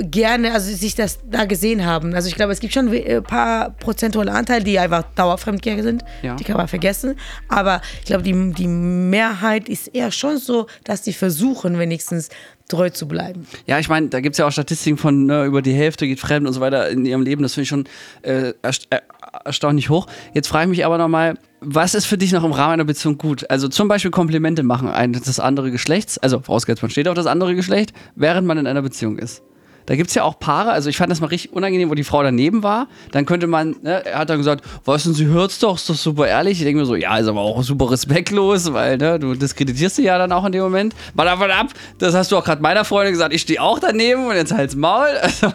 [0.02, 2.14] gerne, also sich das da gesehen haben.
[2.14, 6.04] Also ich glaube, es gibt schon ein paar prozentuale Anteile, die einfach Dauerfremdgeher sind.
[6.22, 6.36] Ja.
[6.36, 7.16] Die kann man vergessen.
[7.48, 12.28] Aber ich glaube, die, die Mehrheit ist eher schon so, dass die versuchen, wenigstens
[12.70, 13.46] treu zu bleiben.
[13.66, 16.20] Ja, ich meine, da gibt es ja auch Statistiken von ne, über die Hälfte geht
[16.20, 17.42] fremd und so weiter in ihrem Leben.
[17.42, 17.84] Das finde ich schon
[18.22, 19.00] äh, äh,
[19.44, 20.06] erstaunlich hoch.
[20.34, 23.18] Jetzt frage ich mich aber nochmal, was ist für dich noch im Rahmen einer Beziehung
[23.18, 23.48] gut?
[23.50, 27.26] Also zum Beispiel Komplimente machen eines des anderen Geschlechts, also vorausgesetzt man steht auf das
[27.26, 29.42] andere Geschlecht, während man in einer Beziehung ist.
[29.90, 32.04] Da gibt es ja auch Paare, also ich fand das mal richtig unangenehm, wo die
[32.04, 32.86] Frau daneben war.
[33.10, 35.96] Dann könnte man, ne, er hat dann gesagt, weißt du, sie hört's doch, ist doch
[35.96, 36.60] super ehrlich.
[36.60, 40.04] Ich denke mir so, ja, ist aber auch super respektlos, weil ne, du diskreditierst sie
[40.04, 40.94] ja dann auch in dem Moment.
[41.14, 44.28] Mal davon ab, das hast du auch gerade meiner Freundin gesagt, ich stehe auch daneben
[44.28, 45.08] und jetzt halt's Maul.
[45.22, 45.52] Also,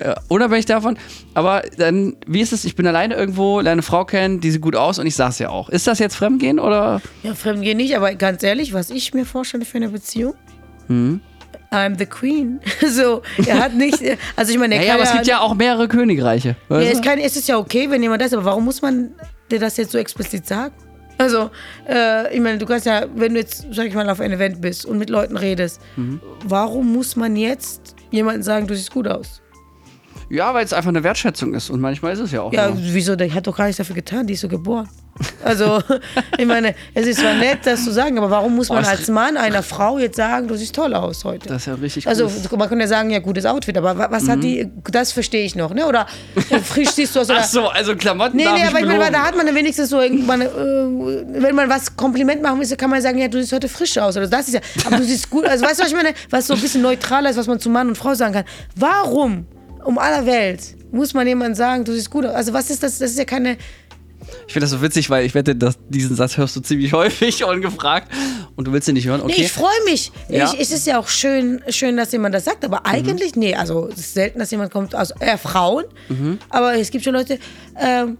[0.00, 0.96] ja, unabhängig davon.
[1.34, 4.62] Aber dann, wie ist es, ich bin alleine irgendwo, lerne eine Frau kennen, die sieht
[4.62, 5.68] gut aus und ich sag's ja auch.
[5.68, 7.02] Ist das jetzt Fremdgehen oder?
[7.22, 10.32] Ja, Fremdgehen nicht, aber ganz ehrlich, was ich mir vorstelle für eine Beziehung,
[10.88, 11.20] Mhm.
[11.74, 12.60] I'm the Queen.
[12.88, 13.98] so, er hat nicht,
[14.36, 16.56] also ich meine, er Ja, ja, kann aber es gibt ja auch mehrere Königreiche.
[16.68, 19.10] Ja, es, kann, es ist ja okay, wenn jemand das, aber warum muss man
[19.50, 20.74] dir das jetzt so explizit sagen?
[21.18, 21.50] Also,
[21.88, 24.60] äh, ich meine, du kannst ja, wenn du jetzt, sag ich mal, auf einem Event
[24.60, 26.20] bist und mit Leuten redest, Mhm.
[26.44, 29.40] warum muss man jetzt jemandem sagen, du siehst gut aus?
[30.30, 32.52] ja, weil es einfach eine Wertschätzung ist und manchmal ist es ja auch.
[32.52, 32.78] Ja, so.
[32.80, 33.14] wieso?
[33.14, 34.88] Der hat doch gar nichts dafür getan, die ist so geboren.
[35.44, 35.80] Also,
[36.38, 39.36] ich meine, es ist zwar nett, das zu sagen, aber warum muss man als Mann
[39.36, 41.48] einer Frau jetzt sagen, du siehst toll aus heute?
[41.48, 42.58] Das ist ja richtig Also gut.
[42.58, 45.54] man kann ja sagen, ja, gutes Outfit, aber wa- was hat die, das verstehe ich
[45.54, 45.86] noch, ne?
[45.86, 46.06] Oder
[46.50, 47.30] äh, frisch siehst du aus.
[47.30, 47.44] Oder, Mhm.
[47.44, 50.00] Ach so, also Klamotten Nee, nee, aber ich meine, da hat man dann wenigstens so
[50.00, 53.68] irgendwann, äh, wenn man was Kompliment machen will, kann man sagen, ja, du siehst heute
[53.68, 54.16] frisch aus.
[54.16, 56.12] Oder das ist ja, aber du siehst gut, also weißt du, was ich meine?
[56.30, 58.44] Was so ein bisschen neutraler ist, was man zu Mann und Frau sagen kann.
[58.74, 59.46] Warum,
[59.84, 62.34] um aller Welt, muss man jemandem sagen, du siehst gut aus?
[62.34, 62.98] Also was ist das?
[62.98, 63.56] Das ist ja keine,
[64.46, 67.44] Ich finde das so witzig, weil ich wette, dass diesen Satz hörst du ziemlich häufig
[67.44, 68.12] ungefragt
[68.56, 69.20] und du willst ihn nicht hören.
[69.22, 69.34] Okay.
[69.38, 70.12] Nee, ich freue mich.
[70.28, 70.52] Ja.
[70.52, 73.88] Ich, es ist ja auch schön, schön, dass jemand das sagt, aber eigentlich, nee, also
[73.88, 75.84] es ist selten, dass jemand kommt, also eher Frauen,
[76.48, 77.38] aber es gibt schon Leute,
[77.78, 78.18] ähm,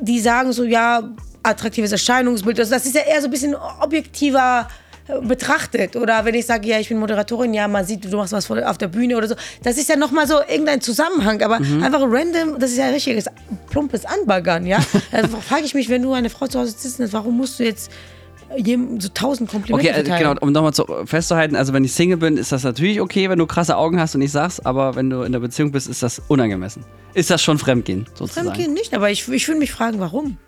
[0.00, 4.68] die sagen so, ja, attraktives Erscheinungsbild, also das ist ja eher so ein bisschen objektiver
[4.68, 4.85] äh,
[5.22, 8.50] betrachtet oder wenn ich sage, ja, ich bin Moderatorin, ja, man sieht, du machst was
[8.50, 12.58] auf der Bühne oder so, das ist ja nochmal so irgendein Zusammenhang, aber einfach random,
[12.58, 13.26] das ist ja ein richtiges
[13.70, 14.78] plumpes Anbaggern, ja.
[15.12, 17.64] Also frage ich mich, wenn du eine Frau zu Hause sitzen hast, warum musst du
[17.64, 17.90] jetzt
[18.56, 20.34] jedem so tausend Komplimente Okay, verteilen?
[20.34, 23.38] genau, um nochmal zu, festzuhalten, also wenn ich Single bin, ist das natürlich okay, wenn
[23.38, 26.02] du krasse Augen hast und ich sag's, aber wenn du in der Beziehung bist, ist
[26.02, 26.84] das unangemessen.
[27.14, 28.48] Ist das schon Fremdgehen, sozusagen?
[28.48, 30.38] Fremdgehen nicht, aber ich, ich würde mich fragen, warum?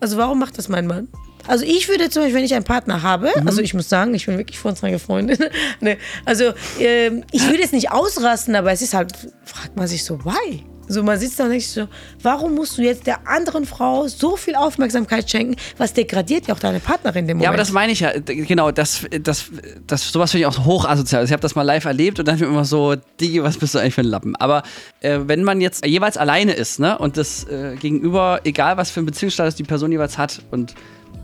[0.00, 1.08] Also warum macht das mein Mann?
[1.48, 3.46] Also ich würde zum Beispiel, wenn ich einen Partner habe, Mhm.
[3.48, 5.38] also ich muss sagen, ich bin wirklich vortragende Freundin.
[5.80, 9.12] ne, also ähm, ich würde jetzt nicht ausrasten, aber es ist halt,
[9.44, 10.64] fragt man sich so, why?
[10.86, 11.86] Also man sitzt da und denkt so,
[12.22, 15.54] warum musst du jetzt der anderen Frau so viel Aufmerksamkeit schenken?
[15.76, 17.44] Was degradiert ja auch deine Partnerin in dem Moment.
[17.44, 19.50] Ja, aber das meine ich ja, genau, das, das,
[19.86, 21.20] das, sowas finde ich auch hoch asozial.
[21.20, 23.58] Also ich habe das mal live erlebt und dann bin ich immer so, Digi, was
[23.58, 24.34] bist du eigentlich für ein Lappen?
[24.36, 24.62] Aber
[25.00, 29.00] äh, wenn man jetzt jeweils alleine ist, ne, und das äh, Gegenüber, egal was für
[29.00, 30.74] ein Beziehungsstatus die Person jeweils hat und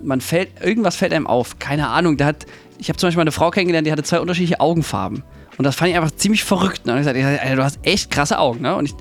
[0.04, 2.46] man fällt, irgendwas fällt einem auf, keine Ahnung, da hat,
[2.78, 5.22] ich habe zum Beispiel eine Frau kennengelernt, die hatte zwei unterschiedliche Augenfarben.
[5.56, 6.86] Und das fand ich einfach ziemlich verrückt.
[6.86, 6.94] Ne?
[6.94, 8.74] Und ich Alter, du hast echt krasse Augen, ne?
[8.74, 8.94] Und ich,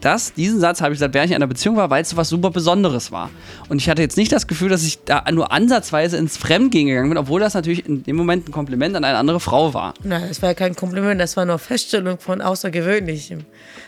[0.00, 2.16] das, diesen Satz habe ich gesagt, während ich in einer Beziehung war, weil es so
[2.16, 3.30] was super Besonderes war.
[3.68, 7.08] Und ich hatte jetzt nicht das Gefühl, dass ich da nur ansatzweise ins Fremdgehen gegangen
[7.10, 9.94] bin, obwohl das natürlich in dem Moment ein Kompliment an eine andere Frau war.
[10.02, 13.44] Nein, das war ja kein Kompliment, das war nur Feststellung von Außergewöhnlichem.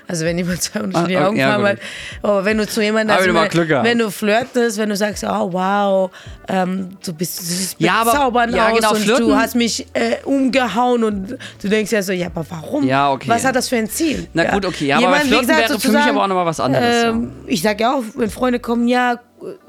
[0.09, 1.71] Also wenn jemand zwei unterschiedliche Ah, Augen ja, haben gut.
[1.71, 1.79] hat,
[2.23, 6.11] aber wenn du zu jemandem, also wenn, wenn du flirtest, wenn du sagst, oh wow,
[6.49, 10.17] ähm, du bist, du siehst Ja, aber- ja, genau, und flirten- du hast mich äh,
[10.25, 12.85] umgehauen und du denkst ja so, ja, aber warum?
[12.89, 13.29] Ja, okay.
[13.29, 14.27] Was hat das für ein Ziel?
[14.35, 16.47] Na gut, okay, ja, aber bei wie Flirten wäre für mich aber auch noch mal
[16.47, 19.21] was anderes, Ähm, Ich sag ja auch, wenn Freunde kommen, ja,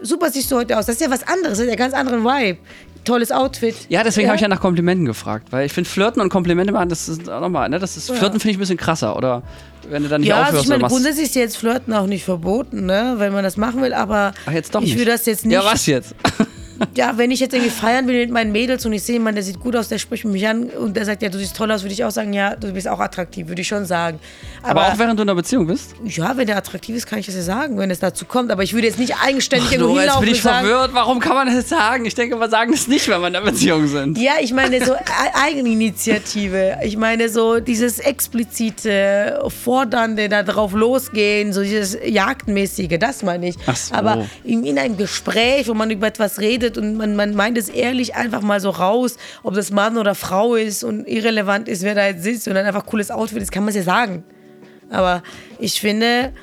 [0.02, 2.24] super siehst du heute aus, das ist ja was anderes, das ist ja ganz anderen
[2.24, 2.60] Vibe.
[3.04, 3.76] Tolles Outfit.
[3.90, 6.90] Ja, deswegen habe ich ja nach Komplimenten gefragt, weil ich finde Flirten und Komplimente machen,
[6.90, 7.80] das ist auch nochmal, ne?
[7.80, 9.42] Das ist, Flirten finde ich ein bisschen krasser, oder
[9.90, 12.24] wenn du dann nicht Ja, aufhörst also ich meine, grundsätzlich ist jetzt Flirten auch nicht
[12.24, 13.16] verboten, ne?
[13.18, 15.00] wenn man das machen will, aber Ach, jetzt doch ich nicht.
[15.00, 15.56] will das jetzt nicht.
[15.56, 16.14] Ja, was jetzt?
[16.96, 19.44] Ja, wenn ich jetzt irgendwie feiern will mit meinen Mädels und ich sehe jemanden, der
[19.44, 21.84] sieht gut aus, der spricht mich an und der sagt, ja, du siehst toll aus,
[21.84, 24.20] würde ich auch sagen, ja, du bist auch attraktiv, würde ich schon sagen.
[24.64, 25.96] Aber, auch während du in einer Beziehung bist?
[26.06, 28.52] ja, wenn der attraktiv ist, kann ich das ja sagen, wenn es dazu kommt.
[28.52, 30.90] Aber ich würde jetzt nicht eigenständig Ach, irgendwo jetzt hinlaufen bin ich verwirrt.
[30.94, 32.06] Warum kann man das sagen?
[32.06, 34.18] Ich denke, wir sagen das nicht, wenn wir in einer Beziehung sind.
[34.18, 34.98] Ja, ich meine so E-
[35.82, 36.78] Eigeninitiative.
[36.84, 43.56] Ich meine so dieses explizite, fordernde, da drauf losgehen, so dieses Jagdmäßige, das meine ich.
[43.66, 43.96] Ach so.
[43.96, 47.70] Aber in, in einem Gespräch, wo man über etwas redet und man, man meint es
[47.70, 51.96] ehrlich einfach mal so raus, ob das Mann oder Frau ist und irrelevant ist, wer
[51.96, 54.24] da jetzt sitzt und dann einfach cooles Outfit ist, kann man es ja sagen.
[54.90, 55.24] Aber
[55.60, 56.34] ich finde,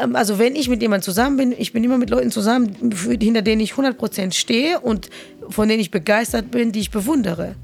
[0.00, 2.76] ähm, also wenn ich mit jemandem zusammen bin, ich bin immer mit Leuten zusammen,
[3.20, 5.10] hinter denen ich 100% stehe und
[5.48, 7.54] von denen ich begeistert bin, die ich bewundere.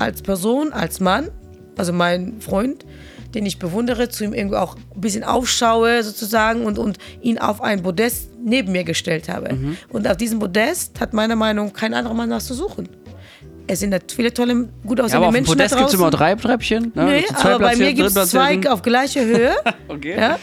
[0.00, 1.30] Als Person, als Mann,
[1.76, 2.84] also mein Freund,
[3.34, 7.60] den ich bewundere, zu ihm irgendwie auch ein bisschen aufschaue sozusagen und, und ihn auf
[7.60, 9.76] ein Podest neben mir gestellt habe.
[9.90, 12.88] Und auf diesem Podest hat meiner Meinung nach kein anderer Mann was zu suchen.
[13.70, 16.10] Es sind viele tolle, gut Ja, aussehende aber auf dem Menschen Podest gibt es immer
[16.10, 16.92] drei Treppchen.
[16.94, 17.04] Ne?
[17.04, 19.54] Nee, Zu aber bei mir gibt es zwei auf gleicher Höhe.
[19.88, 20.16] Okay.
[20.18, 20.38] ja?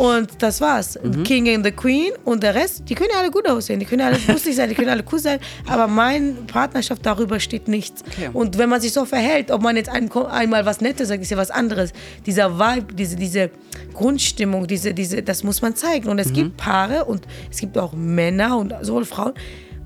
[0.00, 0.98] Und das war's.
[1.02, 1.24] Mhm.
[1.24, 4.00] King and the Queen und der Rest, die können ja alle gut aussehen, die können
[4.00, 8.02] alle lustig sein, die können alle cool sein, aber meine Partnerschaft darüber steht nichts.
[8.06, 8.30] Okay.
[8.32, 11.30] Und wenn man sich so verhält, ob man jetzt ein, einmal was Nettes sagt, ist
[11.30, 11.92] ja was anderes.
[12.24, 13.50] Dieser Vibe, diese, diese
[13.92, 16.08] Grundstimmung, diese, diese, das muss man zeigen.
[16.08, 16.34] Und es Mhm.
[16.34, 19.32] gibt Paare und es gibt auch Männer und sowohl Frauen,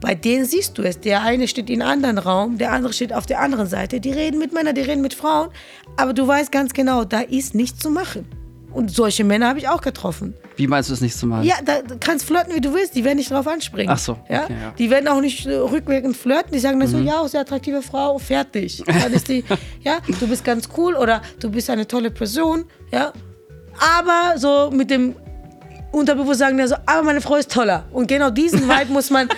[0.00, 1.00] bei denen siehst du es.
[1.00, 3.98] Der eine steht in einem anderen Raum, der andere steht auf der anderen Seite.
[3.98, 5.48] Die reden mit Männern, die reden mit Frauen.
[5.96, 8.27] Aber du weißt ganz genau, da ist nichts zu machen.
[8.74, 10.34] Und solche Männer habe ich auch getroffen.
[10.56, 11.44] Wie meinst du es nicht zu machen?
[11.44, 12.94] Ja, da du kannst flirten, wie du willst.
[12.94, 13.90] Die werden nicht drauf anspringen.
[13.90, 14.44] Ach so, Ja?
[14.44, 14.70] okay, ja.
[14.70, 14.76] Mhm.
[14.78, 16.52] Die werden auch nicht äh, rückwirkend flirten.
[16.52, 18.82] Die sagen dann so, ja, sehr attraktive Frau, fertig.
[18.87, 19.44] Dann ist die,
[19.82, 22.64] ja, du bist ganz cool oder du bist eine tolle Person.
[22.92, 23.12] Ja.
[23.98, 25.16] Aber so mit dem
[25.94, 27.85] unterbewusst sagen die so, aber meine Frau ist toller.
[27.92, 29.28] Und genau diesen Vibe muss man,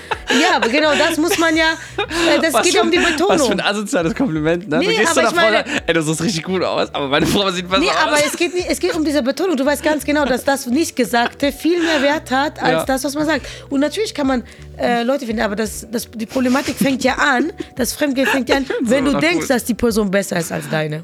[0.40, 3.12] ja, aber genau das muss man ja, äh, das geht ja um die Was für
[3.12, 3.50] Betonung.
[3.52, 4.78] ein asoziales Kompliment, ne?
[4.78, 6.92] Nee, du gehst zu aber einer Frau und meine- ey, du siehst richtig gut aus,
[6.94, 7.96] aber meine Frau sieht besser Nee, aus.
[8.06, 9.56] aber es geht, nicht, es geht um diese Betonung.
[9.56, 12.84] Du weißt ganz genau, dass das nicht Gesagte viel mehr Wert hat als Ja.
[12.84, 13.46] das, was man sagt.
[13.70, 14.42] Und natürlich kann man
[14.78, 18.56] äh, Leute finden, aber das, das, die Problematik fängt ja an, das Fremdgehen fängt ja
[18.56, 19.50] an, wenn du denkst, gut.
[19.50, 21.02] dass die Person besser ist als deine.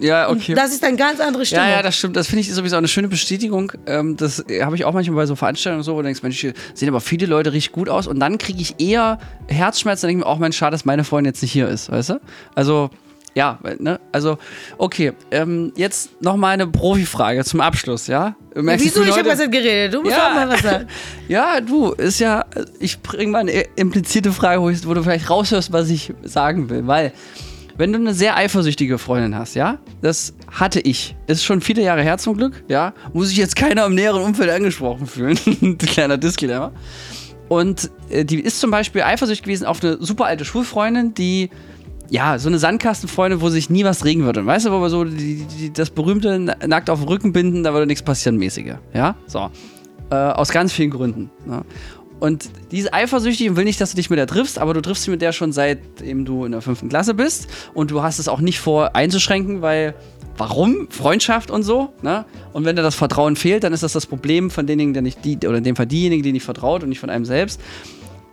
[0.00, 0.54] ja, okay.
[0.54, 1.66] Das ist eine ganz andere Stimmung.
[1.66, 2.16] Ja, ja, das stimmt.
[2.16, 3.72] Das finde ich sowieso eine schöne Bestätigung.
[3.86, 6.38] Ähm, das äh, habe ich auch manchmal bei so Veranstaltungen so, wo du denkst, Mensch,
[6.38, 8.06] hier sehen aber viele Leute richtig gut aus.
[8.06, 11.04] Und dann kriege ich eher Herzschmerzen, dann denke ich mir auch, Mensch, schade, dass meine
[11.04, 12.20] Freundin jetzt nicht hier ist, weißt du?
[12.54, 12.90] Also,
[13.34, 13.98] ja, ne?
[14.12, 14.36] Also,
[14.76, 15.12] okay.
[15.30, 18.34] Ähm, jetzt noch mal eine Profifrage zum Abschluss, ja?
[18.54, 19.02] Merkst Wieso?
[19.04, 19.94] Ich habe was geredet.
[19.94, 20.28] Du musst Ja.
[20.30, 20.86] auch mal was sagen.
[21.28, 22.44] Ja, du, ist ja,
[22.78, 26.68] ich bringe mal eine implizierte Frage, wo, ich, wo du vielleicht raushörst, was ich sagen
[26.68, 26.86] will.
[26.86, 27.12] Weil,
[27.78, 31.16] wenn du eine sehr eifersüchtige Freundin hast, ja, das hatte ich.
[31.26, 34.50] Ist schon viele Jahre her zum Glück, ja, muss sich jetzt keiner im näheren Umfeld
[34.50, 35.38] angesprochen fühlen.
[35.78, 36.72] Kleiner Disclaimer.
[37.48, 41.48] Und äh, die ist zum Beispiel eifersüchtig gewesen auf eine super alte Schulfreundin, die
[42.10, 44.44] ja, so eine Sandkastenfreundin, wo sich nie was regen würde.
[44.44, 47.62] Weißt du, wo wir so die, die, das berühmte Na- nackt auf den Rücken binden,
[47.62, 48.74] da würde nichts passieren mäßige.
[48.94, 49.50] Ja, so.
[50.10, 51.30] Äh, aus ganz vielen Gründen.
[51.44, 51.62] Ne?
[52.20, 54.80] Und die ist eifersüchtig und will nicht, dass du dich mit der triffst, aber du
[54.80, 58.18] triffst dich mit der schon seitdem du in der fünften Klasse bist und du hast
[58.18, 59.94] es auch nicht vor einzuschränken, weil
[60.36, 60.88] warum?
[60.90, 61.92] Freundschaft und so.
[62.02, 62.24] Ne?
[62.52, 65.24] Und wenn dir das Vertrauen fehlt, dann ist das das Problem von denjenigen, der nicht
[65.24, 67.60] die, oder in dem Fall diejenigen, die nicht vertraut und nicht von einem selbst.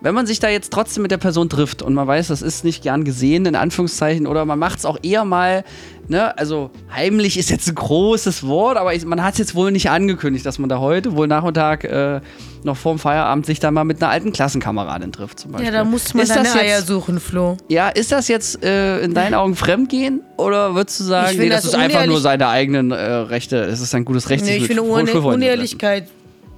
[0.06, 2.64] Wenn man sich da jetzt trotzdem mit der Person trifft und man weiß, das ist
[2.64, 5.64] nicht gern gesehen, in Anführungszeichen, oder man macht es auch eher mal,
[6.08, 9.90] ne, also heimlich ist jetzt ein großes Wort, aber man hat es jetzt wohl nicht
[9.90, 12.22] angekündigt, dass man da heute, wohl Nachmittag, äh,
[12.64, 15.74] noch vorm Feierabend sich da mal mit einer alten Klassenkameradin trifft, zum Beispiel.
[15.74, 17.58] Ja, da muss man ist deine das Eier jetzt, suchen, Flo.
[17.68, 21.64] Ja, ist das jetzt äh, in deinen Augen Fremdgehen oder würdest du sagen, nee, das,
[21.64, 24.68] das ist einfach nur seine eigenen äh, Rechte, es ist ein gutes Recht, Nee, ich
[24.68, 24.84] finde?
[24.84, 26.10] Unehrlichkeit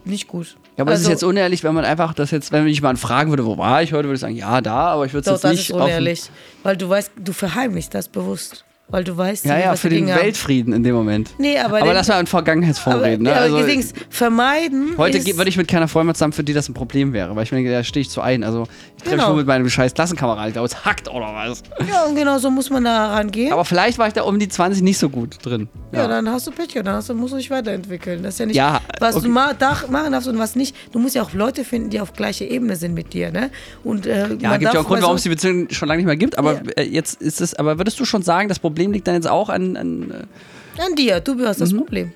[0.03, 0.57] nicht gut.
[0.77, 2.99] Ja, aber es ist Also- jetzt unehrlich, wenn man einfach das jetzt, wenn mich jemand
[2.99, 5.33] fragen würde, wo war ich heute, würde ich sagen, ja, da, aber ich würde es
[5.33, 6.29] jetzt das nicht ist auf- unehrlich.
[6.63, 8.63] Weil du weißt, du verheimlichst das bewusst.
[8.89, 10.17] Weil du weißt, Ja, ja, für den Dinge.
[10.17, 11.31] Weltfrieden in dem Moment.
[11.37, 13.23] Nee, aber, Aber lass mal in Vergangenheitsform aber, reden.
[13.23, 13.31] Ne?
[13.31, 16.73] ja, Also, Dings, vermeiden heute würde ich mit keiner Freundin zusammen, für die das ein
[16.73, 17.35] Problem wäre.
[17.35, 18.45] Weil ich mir denke, da stehe ich zu ein.
[18.45, 18.63] Also,
[18.95, 19.27] ich treffe Genau.
[19.27, 21.63] schon mit meinem scheiß Klassenkameraden, der uns hackt oder was.
[21.91, 23.51] Ja, und genau so muss man da rangehen.
[23.51, 25.67] Aber vielleicht war ich da um die 20 nicht so gut drin.
[25.91, 26.07] ja.
[26.07, 28.23] dann hast du Pech dann hast du, musst du dich weiterentwickeln.
[28.23, 29.25] Das ist ja nicht, Ja, was okay.
[29.25, 29.51] du ma
[29.89, 30.73] machen darfst und was nicht.
[30.93, 33.31] Du musst ja auch Leute finden, die auf gleicher Ebene sind mit dir.
[33.31, 33.49] Ne?
[33.83, 36.05] Und, äh, Ja, gibt ja auch einen Grund, warum es die Beziehung schon lange nicht
[36.07, 36.37] mehr gibt.
[36.37, 36.61] Aber Ja.
[36.77, 39.49] äh, jetzt ist es, aber würdest du schon sagen, das Problem liegt dann jetzt auch
[39.49, 42.13] an, an äh, An dir, du hast das Problem.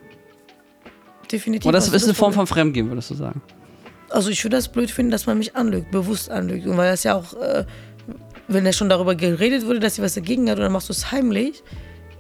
[1.32, 1.66] Definitiv.
[1.66, 2.48] oder das hast du ist eine Form Problem.
[2.48, 3.42] von Fremdgehen, würdest du sagen?
[4.10, 6.68] Also ich würde das blöd finden, dass man mich anlügt, bewusst anlügt.
[6.68, 7.66] Und weil das ja auch, äh,
[8.50, 10.94] wenn er schon darüber geredet wurde, dass sie was dagegen hat, und dann machst du
[10.94, 11.64] es heimlich,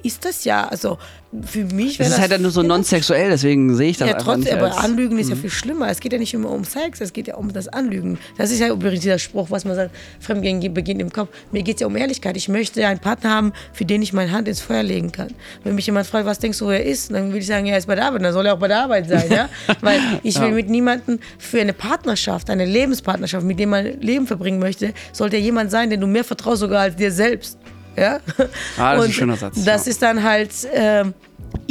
[0.03, 0.97] ist das ja, also
[1.45, 2.19] für mich Es wäre ist das...
[2.21, 4.85] halt dann nur so non-sexuell, deswegen sehe ich das Ja, einfach nicht trotzdem, aber als,
[4.87, 4.91] Mhm.
[4.91, 5.89] Anlügen ist ja viel schlimmer.
[5.89, 8.17] Es geht ja nicht immer um Sex, es geht ja um das Anlügen.
[8.37, 11.29] Das ist ja übrigens dieser Spruch, was man sagt, Fremdgehen beginnt im Kopf.
[11.53, 12.35] Mir geht es ja um Ehrlichkeit.
[12.35, 15.29] Ich möchte einen Partner haben, für den ich meine Hand ins Feuer legen kann.
[15.63, 17.77] Wenn mich jemand fragt, was denkst du, wo er ist, dann will ich sagen, er
[17.77, 18.23] ist bei der Arbeit.
[18.23, 19.47] Dann soll er auch bei der Arbeit sein, ja?
[19.81, 24.59] Weil ich will mit niemandem für eine Partnerschaft, eine Lebenspartnerschaft, mit dem man Leben verbringen
[24.59, 27.57] möchte, sollte er jemand sein, den du mehr vertraust sogar als dir selbst.
[28.01, 28.19] Ja?
[28.37, 29.89] Ah, das ist ein Und schöner Satz, Das ja.
[29.91, 31.13] ist dann halt, ähm,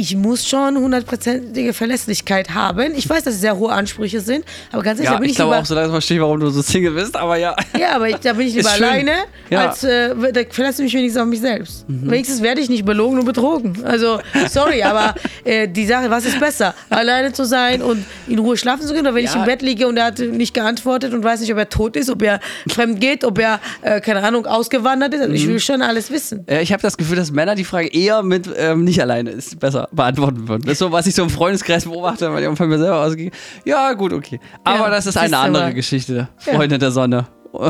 [0.01, 2.93] ich muss schon hundertprozentige Verlässlichkeit haben.
[2.95, 5.31] Ich weiß, dass es sehr hohe Ansprüche sind, aber ganz ehrlich, da Ja, bin ich
[5.31, 7.55] ich, glaube lieber, auch so langsam verstehe ich, warum du so Single bist, aber ja.
[7.79, 9.11] ja, aber ich, da bin ich lieber alleine,
[9.49, 9.67] Ja.
[9.67, 11.87] als äh, da verlasse ich mich wenigstens auf mich selbst.
[11.87, 12.09] Mhm.
[12.09, 13.83] Wenigstens werde ich nicht belogen und betrogen.
[13.85, 16.73] Also, sorry, aber äh, die Sache, was ist besser?
[16.89, 19.41] Alleine zu sein und in Ruhe schlafen zu können, oder wenn ich Ja.
[19.41, 22.09] im Bett liege und er hat nicht geantwortet und weiß nicht, ob er tot ist,
[22.09, 25.19] ob er fremd geht, ob er, äh, keine Ahnung, ausgewandert ist.
[25.21, 25.35] Also Mhm.
[25.35, 26.45] ich will schon alles wissen.
[26.61, 29.87] Ich habe das Gefühl, dass Männer die Frage eher mit ähm, nicht alleine ist besser
[29.91, 30.63] beantworten würden.
[30.63, 33.31] Das ist so, was ich so im Freundeskreis beobachte, weil ich von mir selber ausgehe.
[33.65, 34.39] Ja, gut, okay.
[34.63, 35.73] Aber Ja, das ist eine andere mal.
[35.73, 37.27] Geschichte, Freunde der Sonne.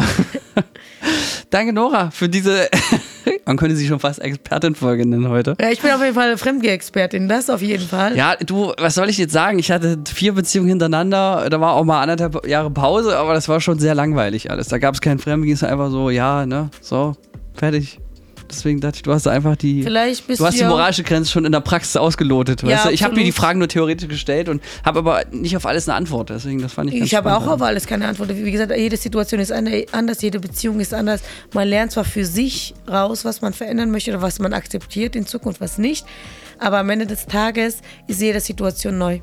[1.49, 2.69] Danke, Nora, für diese,
[3.45, 5.55] man könnte sie schon fast Expertin-Folge nennen heute.
[5.59, 8.15] Ja, ich bin auf jeden Fall eine Fremdgeh-Expertin, das auf jeden Fall.
[8.15, 9.59] Ja, du, was soll ich jetzt sagen?
[9.59, 13.59] Ich hatte vier Beziehungen hintereinander, da war auch mal anderthalb Jahre Pause, aber das war
[13.59, 14.67] schon sehr langweilig alles.
[14.67, 17.13] Da gab es kein Fremdgehen, es war einfach so, ja, ne, so,
[17.53, 17.99] fertig.
[18.51, 19.83] Deswegen dachte ich, du hast einfach die.
[19.83, 22.63] Vielleicht bist Du hast die moralische Grenze schon in der Praxis ausgelotet.
[22.63, 22.89] Ja?
[22.89, 25.95] Ich habe mir die Fragen nur theoretisch gestellt und habe aber nicht auf alles eine
[25.97, 26.29] Antwort.
[26.29, 28.29] Deswegen, das fand ich ganz Ich habe auch auf alles keine Antwort.
[28.35, 31.21] Wie gesagt, jede Situation ist ande- anders, jede Beziehung ist anders.
[31.53, 35.25] Man lernt zwar für sich raus, was man verändern möchte oder was man akzeptiert in
[35.25, 36.05] Zukunft, was nicht.
[36.59, 39.19] Aber am Ende des Tages ist jede Situation neu.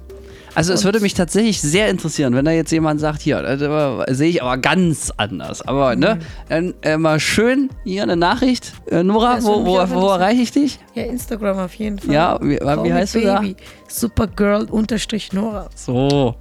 [0.59, 4.29] Also es würde mich tatsächlich sehr interessieren, wenn da jetzt jemand sagt, hier, das sehe
[4.29, 5.63] ich aber ganz anders.
[5.63, 6.01] Aber Mhm.
[6.01, 6.19] ne,
[6.49, 8.73] dann äh, mal schön hier eine Nachricht.
[8.91, 10.81] Äh, Nora, Das wo, wo, wo erreiche ich dich?
[10.95, 12.13] Ja, Instagram auf jeden Fall.
[12.13, 13.41] Ja, wie- wie heißt du da?
[13.87, 15.69] Supergirl-Nora.
[15.75, 16.35] So.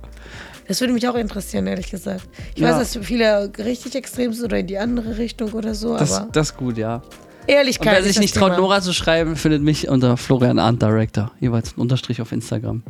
[0.67, 2.27] Das würde mich auch interessieren, ehrlich gesagt.
[2.55, 2.69] Ich Ja.
[2.77, 6.27] weiß, dass viele richtig extrem sind oder in die andere Richtung oder so, Das, aber
[6.31, 6.95] das ist gut, ja.
[6.95, 7.03] Und
[7.47, 8.57] Ehrlichkeit wer ist sich nicht traut.
[8.57, 11.31] Nora zu schreiben, findet mich unter Florian Arndt Director.
[11.39, 12.83] Jeweils ein Unterstrich auf Instagram.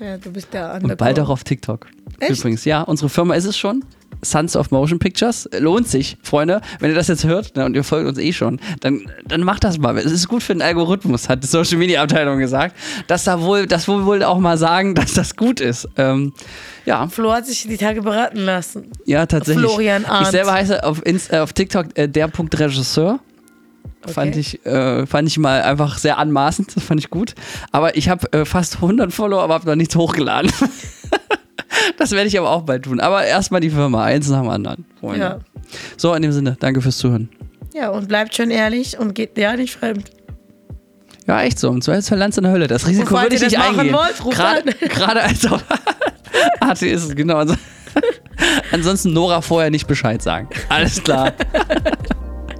[0.00, 1.86] Ja, du bist der Und bald auch auf TikTok.
[2.20, 2.38] Echt?
[2.38, 3.84] Übrigens, ja, unsere Firma ist es schon.
[4.22, 5.48] Sons of Motion Pictures.
[5.58, 6.60] Lohnt sich, Freunde.
[6.78, 9.64] Wenn ihr das jetzt hört ne, und ihr folgt uns eh schon, dann, dann macht
[9.64, 9.96] das mal.
[9.98, 12.76] Es ist gut für den Algorithmus, hat die Social Media Abteilung gesagt.
[13.06, 15.88] Dass da wohl, das wohl wohl auch mal sagen, dass das gut ist.
[15.96, 16.32] Ähm,
[16.86, 18.90] ja, Flo hat sich die Tage beraten lassen.
[19.06, 19.64] ja, tatsächlich.
[19.64, 20.26] Florian Arndt.
[20.26, 23.20] Ich selber heiße auf, Inst äh, auf TikTok äh, der Punkt Regisseur.
[24.06, 24.40] Fand, Okay.
[24.40, 27.34] ich, äh, fand ich mal einfach sehr anmaßend, das fand ich gut.
[27.70, 30.50] Aber ich habe äh, fast 100 Follower, aber habe noch nichts hochgeladen.
[31.98, 32.98] das werde ich aber auch bald tun.
[33.00, 34.86] Aber erstmal die Firma, eins nach dem anderen.
[35.00, 35.20] Freunde.
[35.20, 35.38] Ja.
[35.96, 37.28] So, in dem Sinne, danke fürs Zuhören.
[37.74, 40.10] Ja, und bleibt schön ehrlich und geht ja nicht fremd.
[41.26, 41.70] Ja, echt so.
[41.70, 42.66] Und so ist Land in der Hölle.
[42.66, 43.94] Das Risiko würde ich nicht eingehen.
[43.94, 45.46] wollt, Gerade als
[46.60, 47.36] Atheist, genau.
[47.36, 47.54] Also,
[48.72, 50.48] ansonsten Nora vorher nicht Bescheid sagen.
[50.68, 51.32] Alles klar.